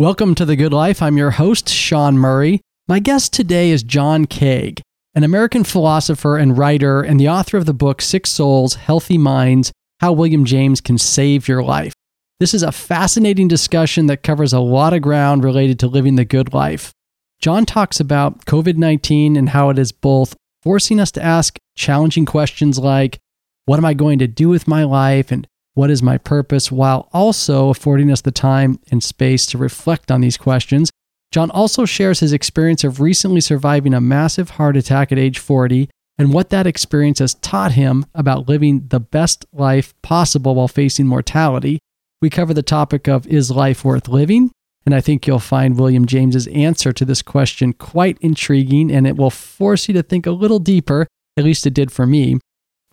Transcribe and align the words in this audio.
Welcome 0.00 0.34
to 0.34 0.44
The 0.44 0.56
Good 0.56 0.72
Life. 0.72 1.00
I'm 1.00 1.16
your 1.16 1.30
host, 1.30 1.68
Sean 1.68 2.18
Murray. 2.18 2.60
My 2.88 2.98
guest 2.98 3.32
today 3.32 3.70
is 3.70 3.84
John 3.84 4.24
Kaag, 4.24 4.80
an 5.14 5.22
American 5.22 5.62
philosopher 5.62 6.36
and 6.36 6.58
writer 6.58 7.00
and 7.00 7.20
the 7.20 7.28
author 7.28 7.56
of 7.58 7.64
the 7.64 7.72
book 7.74 8.02
Sick 8.02 8.26
Souls, 8.26 8.74
Healthy 8.74 9.18
Minds 9.18 9.70
How 10.00 10.12
William 10.12 10.44
James 10.44 10.80
Can 10.80 10.98
Save 10.98 11.46
Your 11.46 11.62
Life. 11.62 11.92
This 12.40 12.54
is 12.54 12.64
a 12.64 12.72
fascinating 12.72 13.46
discussion 13.46 14.06
that 14.06 14.24
covers 14.24 14.52
a 14.52 14.58
lot 14.58 14.94
of 14.94 15.00
ground 15.00 15.44
related 15.44 15.78
to 15.78 15.86
living 15.86 16.16
the 16.16 16.24
good 16.24 16.52
life. 16.52 16.92
John 17.40 17.64
talks 17.64 18.00
about 18.00 18.46
COVID 18.46 18.76
19 18.76 19.36
and 19.36 19.50
how 19.50 19.70
it 19.70 19.78
is 19.78 19.92
both 19.92 20.34
forcing 20.60 20.98
us 20.98 21.12
to 21.12 21.22
ask 21.22 21.56
challenging 21.76 22.26
questions 22.26 22.80
like, 22.80 23.20
What 23.66 23.78
am 23.78 23.84
I 23.84 23.94
going 23.94 24.18
to 24.18 24.26
do 24.26 24.48
with 24.48 24.66
my 24.66 24.82
life? 24.82 25.30
and 25.30 25.46
what 25.74 25.90
is 25.90 26.02
my 26.02 26.18
purpose, 26.18 26.72
while 26.72 27.08
also 27.12 27.68
affording 27.68 28.10
us 28.10 28.20
the 28.20 28.30
time 28.30 28.78
and 28.90 29.02
space 29.02 29.44
to 29.46 29.58
reflect 29.58 30.10
on 30.10 30.20
these 30.20 30.36
questions. 30.36 30.90
John 31.32 31.50
also 31.50 31.84
shares 31.84 32.20
his 32.20 32.32
experience 32.32 32.84
of 32.84 33.00
recently 33.00 33.40
surviving 33.40 33.92
a 33.92 34.00
massive 34.00 34.50
heart 34.50 34.76
attack 34.76 35.10
at 35.10 35.18
age 35.18 35.38
40 35.38 35.88
and 36.16 36.32
what 36.32 36.50
that 36.50 36.66
experience 36.66 37.18
has 37.18 37.34
taught 37.34 37.72
him 37.72 38.06
about 38.14 38.48
living 38.48 38.86
the 38.88 39.00
best 39.00 39.44
life 39.52 40.00
possible 40.00 40.54
while 40.54 40.68
facing 40.68 41.06
mortality. 41.06 41.80
We 42.22 42.30
cover 42.30 42.54
the 42.54 42.62
topic 42.62 43.08
of 43.08 43.26
is 43.26 43.50
life 43.50 43.84
worth 43.84 44.08
living? 44.08 44.52
And 44.86 44.94
I 44.94 45.00
think 45.00 45.26
you'll 45.26 45.40
find 45.40 45.78
William 45.78 46.06
James's 46.06 46.46
answer 46.48 46.92
to 46.92 47.04
this 47.04 47.22
question 47.22 47.72
quite 47.72 48.18
intriguing 48.20 48.92
and 48.92 49.06
it 49.06 49.16
will 49.16 49.30
force 49.30 49.88
you 49.88 49.94
to 49.94 50.02
think 50.02 50.26
a 50.26 50.30
little 50.30 50.58
deeper, 50.58 51.06
at 51.36 51.44
least 51.44 51.66
it 51.66 51.74
did 51.74 51.90
for 51.90 52.06
me. 52.06 52.38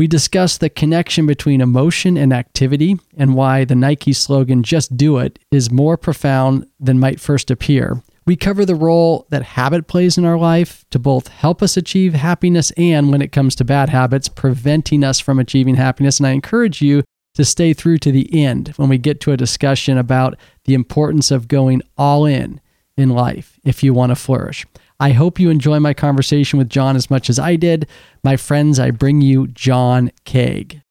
We 0.01 0.07
discuss 0.07 0.57
the 0.57 0.71
connection 0.71 1.27
between 1.27 1.61
emotion 1.61 2.17
and 2.17 2.33
activity 2.33 2.97
and 3.17 3.35
why 3.35 3.65
the 3.65 3.75
Nike 3.75 4.13
slogan, 4.13 4.63
just 4.63 4.97
do 4.97 5.19
it, 5.19 5.37
is 5.51 5.69
more 5.69 5.95
profound 5.95 6.66
than 6.80 6.99
might 6.99 7.19
first 7.19 7.52
appear. 7.52 8.02
We 8.25 8.35
cover 8.35 8.66
the 8.66 8.73
role 8.73 9.27
that 9.30 9.43
habit 9.43 9.85
plays 9.85 10.17
in 10.17 10.25
our 10.25 10.39
life 10.39 10.85
to 10.89 10.97
both 10.97 11.27
help 11.27 11.61
us 11.61 11.77
achieve 11.77 12.16
happiness 12.16 12.71
and, 12.77 13.11
when 13.11 13.21
it 13.21 13.31
comes 13.31 13.53
to 13.58 13.63
bad 13.63 13.89
habits, 13.89 14.27
preventing 14.27 15.03
us 15.03 15.19
from 15.19 15.38
achieving 15.38 15.75
happiness. 15.75 16.17
And 16.17 16.25
I 16.25 16.31
encourage 16.31 16.81
you 16.81 17.03
to 17.36 17.45
stay 17.45 17.71
through 17.71 17.99
to 17.99 18.11
the 18.11 18.43
end 18.43 18.69
when 18.77 18.89
we 18.89 18.97
get 18.97 19.21
to 19.21 19.33
a 19.33 19.38
discussion 19.38 19.99
about 19.99 20.36
the 20.65 20.73
importance 20.73 21.30
of 21.30 21.47
going 21.47 21.83
all 21.95 22.25
in 22.25 22.59
in 22.97 23.09
life 23.09 23.59
if 23.63 23.83
you 23.83 23.93
want 23.93 24.09
to 24.09 24.15
flourish. 24.15 24.65
I 25.02 25.13
hope 25.13 25.39
you 25.39 25.49
enjoy 25.49 25.80
my 25.80 25.95
conversation 25.95 26.59
with 26.59 26.69
John 26.69 26.95
as 26.95 27.09
much 27.09 27.27
as 27.27 27.39
I 27.39 27.55
did. 27.55 27.88
My 28.23 28.38
friends, 28.38 28.80
I 28.80 28.91
bring 28.91 29.19
you 29.19 29.47
John 29.47 30.11
Kaag. 30.25 30.83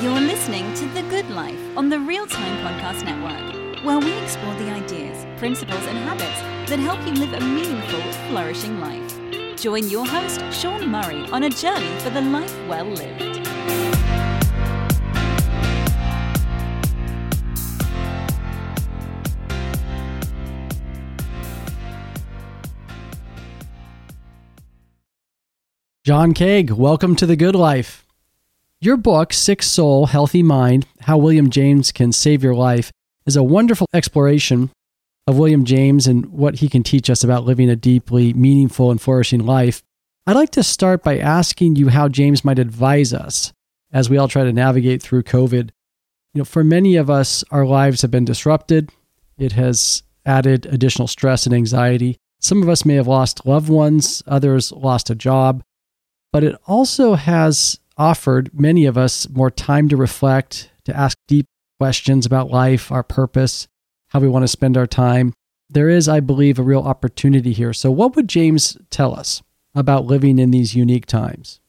You're 0.00 0.20
listening 0.20 0.72
to 0.74 0.86
The 0.94 1.02
Good 1.10 1.28
Life 1.30 1.58
on 1.76 1.88
the 1.88 1.98
Real 1.98 2.24
Time 2.28 2.56
Podcast 2.58 3.04
Network, 3.04 3.84
where 3.84 3.98
we 3.98 4.12
explore 4.22 4.54
the 4.54 4.70
ideas, 4.70 5.26
principles, 5.40 5.84
and 5.86 5.98
habits 5.98 6.70
that 6.70 6.78
help 6.78 7.04
you 7.04 7.14
live 7.14 7.32
a 7.32 7.40
meaningful, 7.40 8.00
flourishing 8.28 8.78
life. 8.78 9.60
Join 9.60 9.88
your 9.88 10.06
host, 10.06 10.40
Sean 10.52 10.88
Murray, 10.88 11.28
on 11.32 11.42
a 11.42 11.50
journey 11.50 11.98
for 11.98 12.10
the 12.10 12.20
life 12.20 12.56
well 12.68 12.86
lived. 12.86 13.44
John 26.04 26.34
Kaag, 26.34 26.70
welcome 26.70 27.16
to 27.16 27.24
the 27.24 27.34
good 27.34 27.54
life. 27.54 28.04
Your 28.78 28.98
book, 28.98 29.32
Sick 29.32 29.62
Soul, 29.62 30.04
Healthy 30.04 30.42
Mind 30.42 30.86
How 31.00 31.16
William 31.16 31.48
James 31.48 31.92
Can 31.92 32.12
Save 32.12 32.44
Your 32.44 32.54
Life, 32.54 32.92
is 33.24 33.36
a 33.36 33.42
wonderful 33.42 33.86
exploration 33.94 34.70
of 35.26 35.38
William 35.38 35.64
James 35.64 36.06
and 36.06 36.26
what 36.26 36.56
he 36.56 36.68
can 36.68 36.82
teach 36.82 37.08
us 37.08 37.24
about 37.24 37.46
living 37.46 37.70
a 37.70 37.74
deeply 37.74 38.34
meaningful 38.34 38.90
and 38.90 39.00
flourishing 39.00 39.46
life. 39.46 39.82
I'd 40.26 40.36
like 40.36 40.50
to 40.50 40.62
start 40.62 41.02
by 41.02 41.16
asking 41.16 41.76
you 41.76 41.88
how 41.88 42.08
James 42.08 42.44
might 42.44 42.58
advise 42.58 43.14
us 43.14 43.54
as 43.90 44.10
we 44.10 44.18
all 44.18 44.28
try 44.28 44.44
to 44.44 44.52
navigate 44.52 45.02
through 45.02 45.22
COVID. 45.22 45.70
You 46.34 46.40
know, 46.40 46.44
for 46.44 46.62
many 46.62 46.96
of 46.96 47.08
us, 47.08 47.44
our 47.50 47.64
lives 47.64 48.02
have 48.02 48.10
been 48.10 48.26
disrupted. 48.26 48.90
It 49.38 49.52
has 49.52 50.02
added 50.26 50.66
additional 50.66 51.08
stress 51.08 51.46
and 51.46 51.54
anxiety. 51.54 52.18
Some 52.40 52.62
of 52.62 52.68
us 52.68 52.84
may 52.84 52.96
have 52.96 53.08
lost 53.08 53.46
loved 53.46 53.70
ones, 53.70 54.22
others 54.26 54.70
lost 54.70 55.08
a 55.08 55.14
job 55.14 55.62
but 56.34 56.42
it 56.42 56.56
also 56.66 57.14
has 57.14 57.78
offered 57.96 58.50
many 58.52 58.86
of 58.86 58.98
us 58.98 59.28
more 59.28 59.52
time 59.52 59.88
to 59.88 59.96
reflect, 59.96 60.68
to 60.84 60.96
ask 60.96 61.16
deep 61.28 61.46
questions 61.78 62.26
about 62.26 62.50
life, 62.50 62.90
our 62.90 63.04
purpose, 63.04 63.68
how 64.08 64.18
we 64.18 64.26
want 64.26 64.42
to 64.42 64.48
spend 64.48 64.76
our 64.76 64.84
time. 64.88 65.32
There 65.70 65.88
is, 65.88 66.08
I 66.08 66.18
believe, 66.18 66.58
a 66.58 66.64
real 66.64 66.80
opportunity 66.80 67.52
here. 67.52 67.72
So, 67.72 67.92
what 67.92 68.16
would 68.16 68.28
James 68.28 68.76
tell 68.90 69.14
us 69.14 69.44
about 69.76 70.06
living 70.06 70.40
in 70.40 70.50
these 70.50 70.74
unique 70.74 71.06
times? 71.06 71.60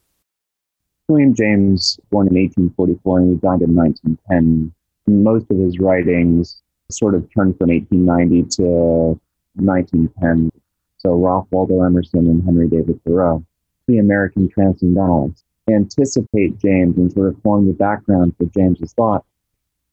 William 1.10 1.36
James, 1.36 2.00
born 2.10 2.28
in 2.28 2.34
1844 2.34 3.20
and 3.20 3.30
he 3.30 3.36
died 3.36 3.62
in 3.62 3.76
1910, 3.76 4.74
most 5.06 5.46
of 5.52 5.58
his 5.60 5.78
writings 5.78 6.60
sort 6.90 7.14
of 7.14 7.22
turned 7.36 7.56
from 7.60 7.70
1890 7.70 8.56
to 8.56 8.64
1910. 9.58 10.50
So 10.98 11.14
Ralph 11.14 11.46
Waldo 11.52 11.84
Emerson 11.84 12.26
and 12.26 12.44
Henry 12.44 12.68
David 12.68 13.00
Thoreau 13.04 13.46
the 13.88 13.98
American 13.98 14.50
transcendentalists, 14.50 15.44
anticipate 15.70 16.60
James 16.60 16.98
and 16.98 17.12
sort 17.12 17.30
of 17.30 17.42
form 17.42 17.68
the 17.68 17.74
background 17.74 18.36
for 18.38 18.46
James's 18.46 18.94
thought. 18.94 19.26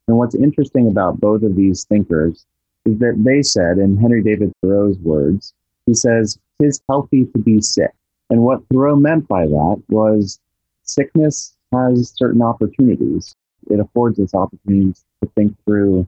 And 0.09 0.17
what's 0.17 0.35
interesting 0.35 0.89
about 0.89 1.21
both 1.21 1.43
of 1.43 1.57
these 1.57 1.85
thinkers 1.85 2.45
is 2.85 2.99
that 2.99 3.23
they 3.25 3.43
said, 3.43 3.79
in 3.79 3.97
Henry 3.97 4.23
David 4.23 4.53
Thoreau's 4.61 4.99
words, 4.99 5.55
he 5.87 5.95
says, 5.95 6.39
"Tis 6.61 6.81
healthy 6.89 7.27
to 7.27 7.39
be 7.39 7.61
sick." 7.61 7.93
And 8.29 8.43
what 8.43 8.67
Thoreau 8.69 8.97
meant 8.97 9.29
by 9.29 9.47
that 9.47 9.83
was 9.89 10.41
sickness 10.83 11.57
has 11.73 12.13
certain 12.17 12.43
opportunities. 12.43 13.35
It 13.71 13.79
affords 13.79 14.19
us 14.19 14.35
opportunities 14.35 15.05
to 15.23 15.31
think 15.35 15.57
through 15.65 16.07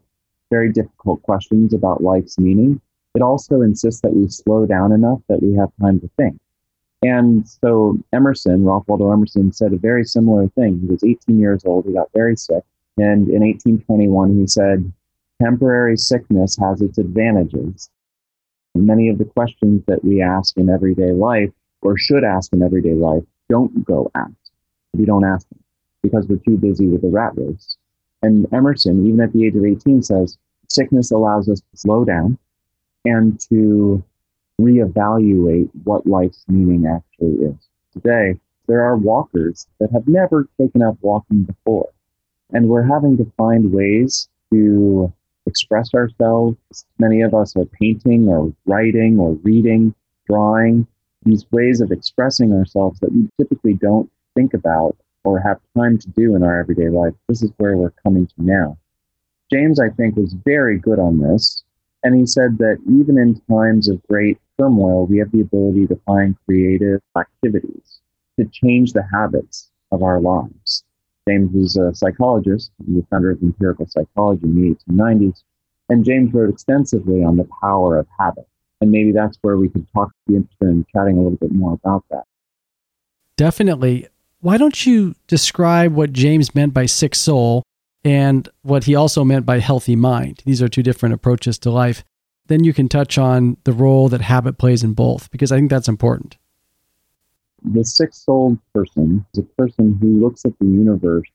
very 0.51 0.73
difficult 0.73 1.23
questions 1.23 1.73
about 1.73 2.03
life's 2.03 2.39
meaning. 2.39 2.81
It 3.15 3.23
also 3.23 3.63
insists 3.63 4.01
that 4.01 4.15
we 4.15 4.29
slow 4.29 4.67
down 4.67 4.93
enough 4.93 5.21
that 5.29 5.43
we 5.43 5.55
have 5.55 5.71
time 5.81 6.01
to 6.01 6.09
think. 6.17 6.39
And 7.05 7.47
so 7.47 7.99
Emerson, 8.15 8.65
Ralph 8.65 8.89
Waldo 8.89 9.13
Emerson, 9.13 9.53
said 9.53 9.75
a 9.75 9.77
very 9.77 10.07
similar 10.07 10.49
thing. 10.49 10.81
He 10.81 10.87
was 10.87 11.05
18 11.05 11.39
years 11.39 11.63
old, 11.67 11.85
he 11.85 11.93
got 11.93 12.09
very 12.15 12.35
sick. 12.35 12.65
And 12.97 13.29
in 13.29 13.43
1821, 13.43 14.41
he 14.41 14.47
said, 14.47 14.91
Temporary 15.43 15.99
sickness 15.99 16.57
has 16.57 16.81
its 16.81 16.97
advantages. 16.97 17.91
Many 18.75 19.11
of 19.11 19.19
the 19.19 19.27
questions 19.27 19.83
that 19.87 20.03
we 20.03 20.23
ask 20.23 20.57
in 20.57 20.71
everyday 20.71 21.13
life, 21.13 21.51
or 21.83 21.99
should 21.99 22.25
ask 22.25 22.55
in 22.55 22.63
everyday 22.63 22.95
life, 22.95 23.23
don't 23.51 23.85
go 23.85 24.11
ask. 24.15 24.33
We 24.95 25.05
don't 25.05 25.25
ask 25.25 25.47
them 25.51 25.63
because 26.03 26.27
we're 26.27 26.37
too 26.37 26.57
busy 26.57 26.87
with 26.87 27.03
the 27.03 27.11
rat 27.11 27.33
race. 27.37 27.77
And 28.23 28.51
Emerson, 28.51 29.07
even 29.07 29.21
at 29.21 29.35
the 29.35 29.45
age 29.45 29.57
of 29.57 29.65
18, 29.65 30.03
says 30.03 30.39
sickness 30.71 31.11
allows 31.11 31.51
us 31.51 31.61
to 31.61 31.77
slow 31.77 32.07
down 32.07 32.39
and 33.05 33.39
to 33.51 34.03
reevaluate 34.61 35.71
what 35.85 36.07
life's 36.07 36.45
meaning 36.49 36.87
actually 36.87 37.47
is. 37.47 37.57
Today, 37.93 38.39
there 38.67 38.83
are 38.83 38.97
walkers 38.97 39.67
that 39.79 39.91
have 39.93 40.09
never 40.09 40.49
taken 40.59 40.83
up 40.83 40.97
walking 41.01 41.43
before, 41.43 41.91
and 42.53 42.69
we're 42.69 42.83
having 42.83 43.17
to 43.19 43.31
find 43.37 43.73
ways 43.73 44.29
to 44.53 45.13
express 45.47 45.93
ourselves. 45.95 46.57
Many 46.99 47.21
of 47.21 47.35
us 47.35 47.57
are 47.57 47.67
painting 47.67 48.29
or 48.29 48.53
writing 48.67 49.19
or 49.19 49.33
reading, 49.43 49.95
drawing, 50.27 50.87
these 51.25 51.47
ways 51.51 51.81
of 51.81 51.91
expressing 51.91 52.53
ourselves 52.53 53.01
that 53.01 53.13
we 53.13 53.29
typically 53.39 53.75
don't 53.75 54.11
think 54.35 54.55
about 54.55 54.97
or 55.25 55.41
have 55.41 55.59
time 55.77 55.99
to 55.99 56.09
do 56.11 56.37
in 56.37 56.43
our 56.43 56.61
everyday 56.61 56.89
life. 56.89 57.15
This 57.29 57.43
is 57.43 57.51
where 57.57 57.77
we're 57.77 57.95
coming 58.03 58.27
to 58.27 58.35
now. 58.37 58.77
James, 59.51 59.81
I 59.81 59.89
think, 59.89 60.17
was 60.17 60.35
very 60.45 60.79
good 60.79 60.99
on 60.99 61.19
this. 61.19 61.65
And 62.05 62.15
he 62.15 62.27
said 62.27 62.59
that 62.59 62.79
even 62.87 63.19
in 63.19 63.41
times 63.51 63.89
of 63.89 64.07
great 64.07 64.39
turmoil, 64.61 65.07
we 65.07 65.19
have 65.19 65.33
the 65.33 65.41
ability 65.41 65.87
to 65.87 65.97
find 66.07 66.37
creative 66.45 67.01
activities 67.19 68.01
to 68.39 68.45
change 68.53 68.93
the 68.93 69.07
habits 69.13 69.71
of 69.91 70.03
our 70.03 70.21
lives. 70.21 70.85
James 71.27 71.51
was 71.55 71.77
a 71.77 71.95
psychologist, 71.95 72.71
the 72.79 73.05
founder 73.11 73.31
of 73.31 73.43
empirical 73.43 73.87
psychology 73.89 74.43
in 74.45 74.55
the 74.55 74.93
1890s, 74.93 75.43
and 75.89 76.05
James 76.05 76.33
wrote 76.35 76.51
extensively 76.51 77.25
on 77.25 77.39
the 77.39 77.49
power 77.63 77.99
of 77.99 78.07
habit. 78.19 78.47
And 78.83 78.91
maybe 78.91 79.13
that's 79.13 79.39
where 79.41 79.57
we 79.57 79.71
could 79.71 79.87
talk, 79.95 80.13
be 80.27 80.37
interested 80.37 80.69
in 80.69 80.85
chatting 80.95 81.17
a 81.17 81.23
little 81.23 81.39
bit 81.39 81.53
more 81.53 81.73
about 81.73 82.05
that. 82.11 82.25
Definitely. 83.39 84.09
Why 84.41 84.59
don't 84.59 84.85
you 84.85 85.15
describe 85.27 85.95
what 85.95 86.13
James 86.13 86.55
meant 86.55 86.75
by 86.75 86.85
sick 86.85 87.15
soul 87.15 87.63
and 88.05 88.49
what 88.63 88.85
he 88.85 88.95
also 88.95 89.25
meant 89.25 89.47
by 89.47 89.59
healthy 89.59 89.97
mind? 89.97 90.43
These 90.45 90.63
are 90.63 90.69
two 90.69 90.83
different 90.83 91.15
approaches 91.15 91.59
to 91.59 91.71
life 91.71 92.05
then 92.47 92.65
you 92.65 92.73
can 92.73 92.89
touch 92.89 93.17
on 93.17 93.57
the 93.65 93.73
role 93.73 94.09
that 94.09 94.21
habit 94.21 94.59
plays 94.59 94.85
in 94.85 94.93
both, 94.93 95.31
because 95.31 95.51
I 95.51 95.57
think 95.57 95.71
that's 95.71 95.89
important. 95.89 96.37
The 97.63 97.85
sick 97.85 98.13
souled 98.13 98.59
person 98.75 99.25
is 99.33 99.41
a 99.41 99.43
person 99.43 99.97
who 100.01 100.21
looks 100.21 100.45
at 100.45 100.59
the 100.59 100.67
universe 100.67 101.27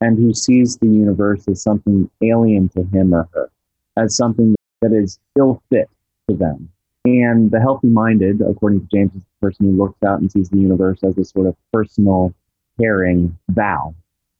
and 0.00 0.16
who 0.16 0.32
sees 0.32 0.78
the 0.78 0.86
universe 0.86 1.46
as 1.48 1.62
something 1.62 2.10
alien 2.22 2.70
to 2.70 2.84
him 2.84 3.12
or 3.12 3.28
her. 3.32 3.50
as 3.96 4.16
something 4.16 4.54
that 4.80 4.92
is 4.92 5.18
ill 5.36 5.60
fit 5.70 5.90
to 6.30 6.36
them. 6.36 6.70
And 7.04 7.50
the 7.50 7.60
healthy 7.60 7.88
minded, 7.88 8.40
according 8.40 8.80
to 8.80 8.86
James, 8.94 9.12
is 9.16 9.22
the 9.22 9.46
person 9.46 9.66
who 9.66 9.72
looks 9.72 10.00
out 10.04 10.20
and 10.20 10.30
sees 10.30 10.48
the 10.50 10.58
universe 10.58 11.00
as 11.02 11.18
a 11.18 11.24
sort 11.24 11.48
of 11.48 11.56
personal, 11.72 12.32
caring 12.80 13.36
vow, 13.48 13.92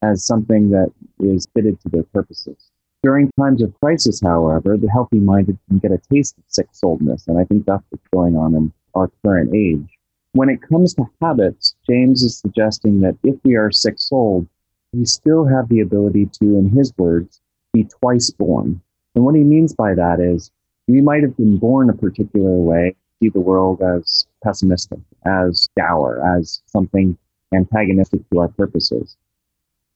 as 0.03 0.25
something 0.25 0.71
that 0.71 0.93
is 1.21 1.47
fitted 1.55 1.81
to 1.81 1.89
their 1.89 2.05
purposes. 2.05 2.71
During 3.03 3.31
times 3.39 3.63
of 3.63 3.79
crisis, 3.81 4.21
however, 4.21 4.77
the 4.77 4.91
healthy 4.91 5.21
minded 5.21 5.59
can 5.69 5.79
get 5.79 5.93
a 5.93 6.01
taste 6.13 6.37
of 6.39 6.45
sick 6.49 6.69
souledness, 6.73 7.29
and 7.29 7.39
I 7.39 7.45
think 7.45 7.65
that's 7.65 7.85
what's 7.91 8.09
going 8.13 8.37
on 8.37 8.55
in 8.55 8.73
our 8.95 9.11
current 9.25 9.55
age. 9.55 9.87
When 10.33 10.49
it 10.49 10.63
comes 10.63 10.95
to 10.95 11.09
habits, 11.23 11.75
James 11.89 12.23
is 12.23 12.39
suggesting 12.39 13.01
that 13.01 13.17
if 13.23 13.37
we 13.45 13.57
are 13.57 13.71
sick 13.71 13.99
souled, 13.99 14.47
we 14.93 15.05
still 15.05 15.45
have 15.47 15.69
the 15.69 15.81
ability 15.81 16.27
to, 16.41 16.57
in 16.57 16.71
his 16.71 16.93
words, 16.97 17.41
be 17.73 17.85
twice 17.85 18.31
born. 18.31 18.81
And 19.15 19.25
what 19.25 19.35
he 19.35 19.43
means 19.43 19.75
by 19.75 19.95
that 19.95 20.21
is 20.21 20.51
we 20.87 21.01
might 21.01 21.23
have 21.23 21.37
been 21.37 21.59
born 21.59 21.91
a 21.91 21.95
particular 21.95 22.57
way, 22.57 22.95
see 23.21 23.29
the 23.29 23.41
world 23.41 23.83
as 23.83 24.27
pessimistic, 24.43 25.01
as 25.25 25.69
dour, 25.77 26.21
as 26.37 26.63
something 26.67 27.17
antagonistic 27.55 28.29
to 28.31 28.41
our 28.41 28.49
purposes. 28.49 29.17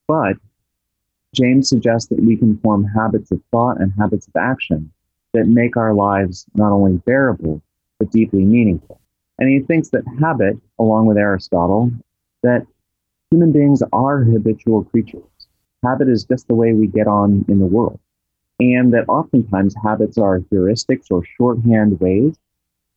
But 0.07 0.37
James 1.33 1.69
suggests 1.69 2.09
that 2.09 2.21
we 2.21 2.37
can 2.37 2.57
form 2.59 2.83
habits 2.83 3.31
of 3.31 3.41
thought 3.51 3.79
and 3.81 3.91
habits 3.93 4.27
of 4.27 4.35
action 4.35 4.91
that 5.33 5.47
make 5.47 5.75
our 5.77 5.93
lives 5.93 6.45
not 6.55 6.71
only 6.71 6.97
bearable, 7.05 7.61
but 7.99 8.11
deeply 8.11 8.43
meaningful. 8.43 8.99
And 9.39 9.49
he 9.49 9.59
thinks 9.61 9.89
that 9.89 10.03
habit, 10.19 10.57
along 10.77 11.07
with 11.07 11.17
Aristotle, 11.17 11.91
that 12.43 12.67
human 13.31 13.51
beings 13.51 13.81
are 13.91 14.23
habitual 14.23 14.83
creatures. 14.83 15.23
Habit 15.83 16.07
is 16.07 16.23
just 16.23 16.47
the 16.47 16.53
way 16.53 16.73
we 16.73 16.87
get 16.87 17.07
on 17.07 17.43
in 17.47 17.59
the 17.59 17.65
world. 17.65 17.99
And 18.59 18.93
that 18.93 19.09
oftentimes 19.09 19.75
habits 19.83 20.17
are 20.17 20.39
heuristics 20.39 21.07
or 21.09 21.23
shorthand 21.37 21.99
ways 21.99 22.37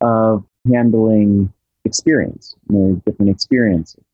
of 0.02 0.44
handling 0.70 1.52
experience, 1.85 2.55
you 2.69 2.76
know, 2.76 3.02
different 3.06 3.31
experiences. 3.31 4.05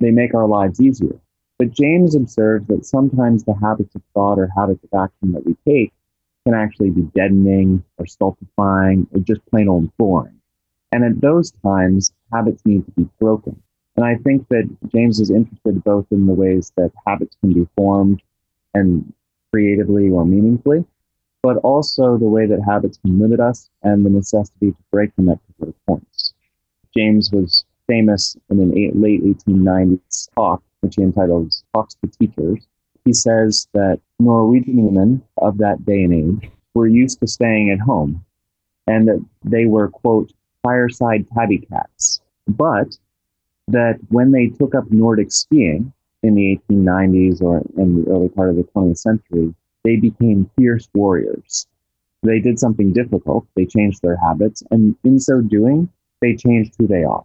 They 0.00 0.10
make 0.10 0.34
our 0.34 0.46
lives 0.48 0.80
easier. 0.80 1.18
But 1.58 1.72
James 1.72 2.14
observes 2.14 2.66
that 2.68 2.86
sometimes 2.86 3.44
the 3.44 3.54
habits 3.54 3.94
of 3.94 4.02
thought 4.14 4.38
or 4.38 4.48
habits 4.56 4.84
of 4.84 5.00
action 5.00 5.32
that 5.32 5.44
we 5.44 5.56
take 5.66 5.92
can 6.44 6.54
actually 6.54 6.90
be 6.90 7.02
deadening 7.14 7.82
or 7.98 8.06
stultifying 8.06 9.06
or 9.12 9.20
just 9.20 9.44
plain 9.46 9.68
old 9.68 9.94
boring. 9.96 10.40
And 10.92 11.04
at 11.04 11.20
those 11.20 11.50
times, 11.50 12.12
habits 12.32 12.64
need 12.64 12.84
to 12.86 12.90
be 12.92 13.08
broken. 13.20 13.60
And 13.96 14.06
I 14.06 14.14
think 14.16 14.46
that 14.48 14.68
James 14.94 15.18
is 15.18 15.30
interested 15.30 15.82
both 15.82 16.06
in 16.12 16.26
the 16.26 16.32
ways 16.32 16.72
that 16.76 16.92
habits 17.06 17.36
can 17.40 17.52
be 17.52 17.68
formed 17.76 18.22
and 18.74 19.12
creatively 19.52 20.08
or 20.08 20.24
meaningfully, 20.24 20.84
but 21.42 21.56
also 21.58 22.16
the 22.16 22.28
way 22.28 22.46
that 22.46 22.62
habits 22.62 22.98
can 22.98 23.18
limit 23.18 23.40
us 23.40 23.68
and 23.82 24.06
the 24.06 24.10
necessity 24.10 24.70
to 24.70 24.78
break 24.92 25.14
them 25.16 25.28
at 25.28 25.44
particular 25.46 25.74
points. 25.86 26.32
James 26.96 27.32
was 27.32 27.64
famous 27.88 28.36
in 28.50 28.60
an 28.60 28.70
late 29.00 29.22
1890s 29.24 30.28
talk, 30.36 30.62
which 30.80 30.94
he 30.96 31.02
entitled 31.02 31.54
Talks 31.74 31.96
to 31.96 32.10
Teachers. 32.18 32.66
He 33.04 33.12
says 33.12 33.68
that 33.74 34.00
Norwegian 34.18 34.84
women 34.84 35.22
of 35.38 35.58
that 35.58 35.84
day 35.84 36.02
and 36.02 36.42
age 36.42 36.50
were 36.74 36.86
used 36.86 37.20
to 37.20 37.26
staying 37.26 37.70
at 37.70 37.80
home 37.80 38.24
and 38.86 39.08
that 39.08 39.24
they 39.44 39.66
were, 39.66 39.88
quote, 39.88 40.32
fireside 40.62 41.26
tabby 41.34 41.58
cats. 41.58 42.20
But 42.46 42.96
that 43.68 43.98
when 44.08 44.32
they 44.32 44.46
took 44.48 44.74
up 44.74 44.90
Nordic 44.90 45.30
skiing 45.30 45.92
in 46.22 46.34
the 46.34 46.58
1890s 46.70 47.42
or 47.42 47.62
in 47.76 48.02
the 48.02 48.10
early 48.10 48.28
part 48.28 48.50
of 48.50 48.56
the 48.56 48.64
20th 48.64 48.98
century, 48.98 49.54
they 49.84 49.96
became 49.96 50.50
fierce 50.56 50.88
warriors. 50.94 51.66
They 52.22 52.40
did 52.40 52.58
something 52.58 52.92
difficult, 52.92 53.46
they 53.54 53.66
changed 53.66 54.02
their 54.02 54.16
habits, 54.16 54.62
and 54.70 54.96
in 55.04 55.20
so 55.20 55.40
doing, 55.40 55.88
they 56.20 56.34
changed 56.34 56.74
who 56.78 56.86
they 56.86 57.04
are. 57.04 57.24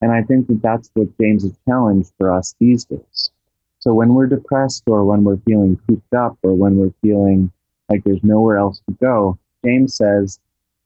And 0.00 0.12
I 0.12 0.22
think 0.22 0.48
that 0.48 0.62
that's 0.62 0.90
what 0.94 1.16
James's 1.18 1.56
challenge 1.66 2.08
for 2.18 2.32
us 2.32 2.54
these 2.60 2.84
days. 2.84 3.30
So 3.78 3.94
when 3.94 4.14
we're 4.14 4.26
depressed 4.26 4.84
or 4.86 5.04
when 5.04 5.24
we're 5.24 5.38
feeling 5.46 5.78
cooped 5.86 6.14
up 6.14 6.38
or 6.42 6.54
when 6.54 6.76
we're 6.76 6.94
feeling 7.02 7.52
like 7.88 8.04
there's 8.04 8.22
nowhere 8.22 8.58
else 8.58 8.80
to 8.88 8.96
go, 9.00 9.38
James 9.64 9.96
says, 9.96 10.40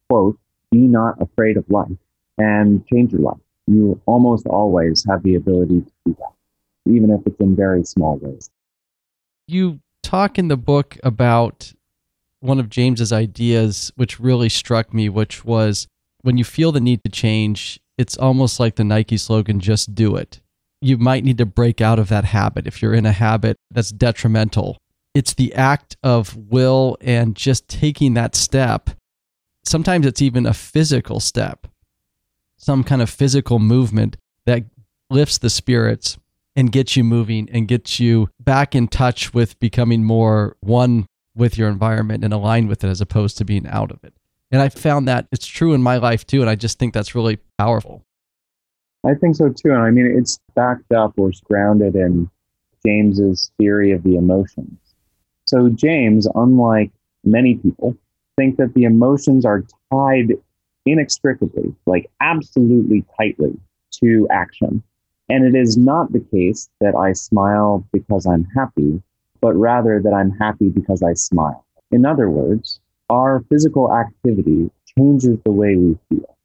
quote, 0.09 0.39
be 0.71 0.79
not 0.79 1.21
afraid 1.21 1.57
of 1.57 1.69
life 1.71 1.91
and 2.39 2.87
change 2.87 3.13
your 3.13 3.23
life 3.23 3.39
you 3.69 4.01
almost 4.07 4.47
always 4.47 5.05
have 5.09 5.23
the 5.23 5.35
ability 5.35 5.81
to 5.83 5.93
do 6.07 6.17
that, 6.19 6.93
even 6.93 7.11
if 7.11 7.21
it's 7.27 7.39
in 7.41 7.55
very 7.55 7.85
small 7.85 8.17
ways. 8.19 8.51
You 9.47 9.81
talk 10.03 10.39
in 10.39 10.49
the 10.49 10.57
book 10.57 10.99
about 11.03 11.73
one 12.41 12.59
of 12.59 12.69
James's 12.69 13.13
ideas, 13.13 13.93
which 13.97 14.19
really 14.19 14.49
struck 14.49 14.95
me, 14.95 15.09
which 15.09 15.45
was 15.45 15.87
when 16.23 16.37
you 16.37 16.45
feel 16.45 16.73
the 16.73 16.81
need 16.81 17.03
to 17.05 17.11
change, 17.11 17.81
it's 17.99 18.17
almost 18.17 18.59
like 18.61 18.77
the 18.77 18.85
Nike 18.85 19.17
slogan, 19.17 19.61
just 19.61 19.95
do 19.95 20.17
it. 20.17 20.41
You 20.81 20.97
might 20.97 21.25
need 21.25 21.39
to 21.39 21.47
break 21.47 21.81
out 21.81 21.99
of 21.99 22.09
that 22.09 22.25
habit 22.25 22.67
if 22.67 22.81
you're 22.81 22.95
in 22.95 23.05
a 23.05 23.13
habit 23.13 23.57
that's 23.71 23.91
detrimental. 23.91 24.79
It's 25.15 25.35
the 25.35 25.53
act 25.55 25.97
of 26.03 26.37
will 26.37 26.97
and 27.01 27.35
just 27.35 27.69
taking 27.69 28.15
that 28.15 28.37
step. 28.37 28.91
Sometimes 29.65 30.07
it's 30.07 30.23
even 30.23 30.47
a 30.47 30.55
physical 30.55 31.19
step 31.19 31.67
some 32.59 32.85
kind 32.85 33.01
of 33.01 33.09
physical 33.09 33.59
movement 33.59 34.17
that 34.45 34.65
lifts 35.09 35.39
the 35.39 35.49
spirits 35.49 36.19
and 36.55 36.73
gets 36.73 36.97
you 36.97 37.05
moving 37.05 37.49
and 37.51 37.69
gets 37.69 37.99
you 38.01 38.29
back 38.41 38.75
in 38.75 38.89
touch 38.89 39.33
with 39.33 39.59
becoming 39.61 40.05
more 40.05 40.57
one 40.61 41.07
with 41.35 41.57
your 41.57 41.69
environment 41.69 42.25
and 42.25 42.35
aligned 42.35 42.69
with 42.69 42.83
it 42.83 42.89
as 42.89 43.01
opposed 43.01 43.39
to 43.39 43.45
being 43.45 43.67
out 43.69 43.93
of 43.93 44.03
it. 44.03 44.13
And 44.51 44.63
I 44.63 44.69
found 44.69 45.09
that 45.09 45.27
it's 45.31 45.47
true 45.47 45.75
in 45.75 45.83
my 45.83 45.99
life 45.99 46.27
too. 46.27 46.41
And 46.41 46.51
I 46.51 46.55
just 46.55 46.79
think 46.79 46.95
that's 46.95 47.15
really 47.15 47.39
powerful. 47.59 48.05
I 49.05 49.15
think 49.15 49.37
so 49.37 49.51
too. 49.51 49.71
And 49.71 49.83
I 49.83 49.91
mean, 49.91 50.07
it's 50.07 50.39
backed 50.55 50.93
up 50.93 51.15
or 51.17 51.31
it's 51.31 51.41
grounded 51.41 51.95
in 51.95 52.31
James's 52.85 53.51
theory 53.59 53.93
of 53.93 54.03
the 54.03 54.17
emotions. 54.17 54.79
So, 55.47 55.69
James, 55.69 56.27
unlike 56.35 56.91
many 57.25 57.57
people, 57.57 57.97
think 58.37 58.57
that 58.57 58.75
the 58.75 58.85
emotions 58.85 59.45
are 59.45 59.65
tied 59.93 60.35
inextricably, 60.87 61.75
like 61.87 62.11
absolutely 62.21 63.05
tightly 63.17 63.59
to 64.03 64.27
action. 64.31 64.83
And 65.29 65.45
it 65.45 65.59
is 65.59 65.77
not 65.77 66.13
the 66.13 66.21
case 66.21 66.71
that 66.81 66.95
I 66.95 67.13
smile 67.13 67.87
because 67.93 68.27
I'm 68.27 68.45
happy, 68.57 69.03
but 69.41 69.55
rather 69.55 70.01
that 70.03 70.13
I'm 70.13 70.31
happy 70.31 70.69
because 70.69 71.03
I 71.03 71.13
smile. 71.15 71.65
In 71.91 72.07
other 72.07 72.31
words, 72.31 72.81
our 73.11 73.45
physical 73.49 73.93
activity 73.93 74.71
changes 74.97 75.39
the 75.45 75.53
way 75.53 75.77
we 75.77 75.99
feel. 76.09 76.37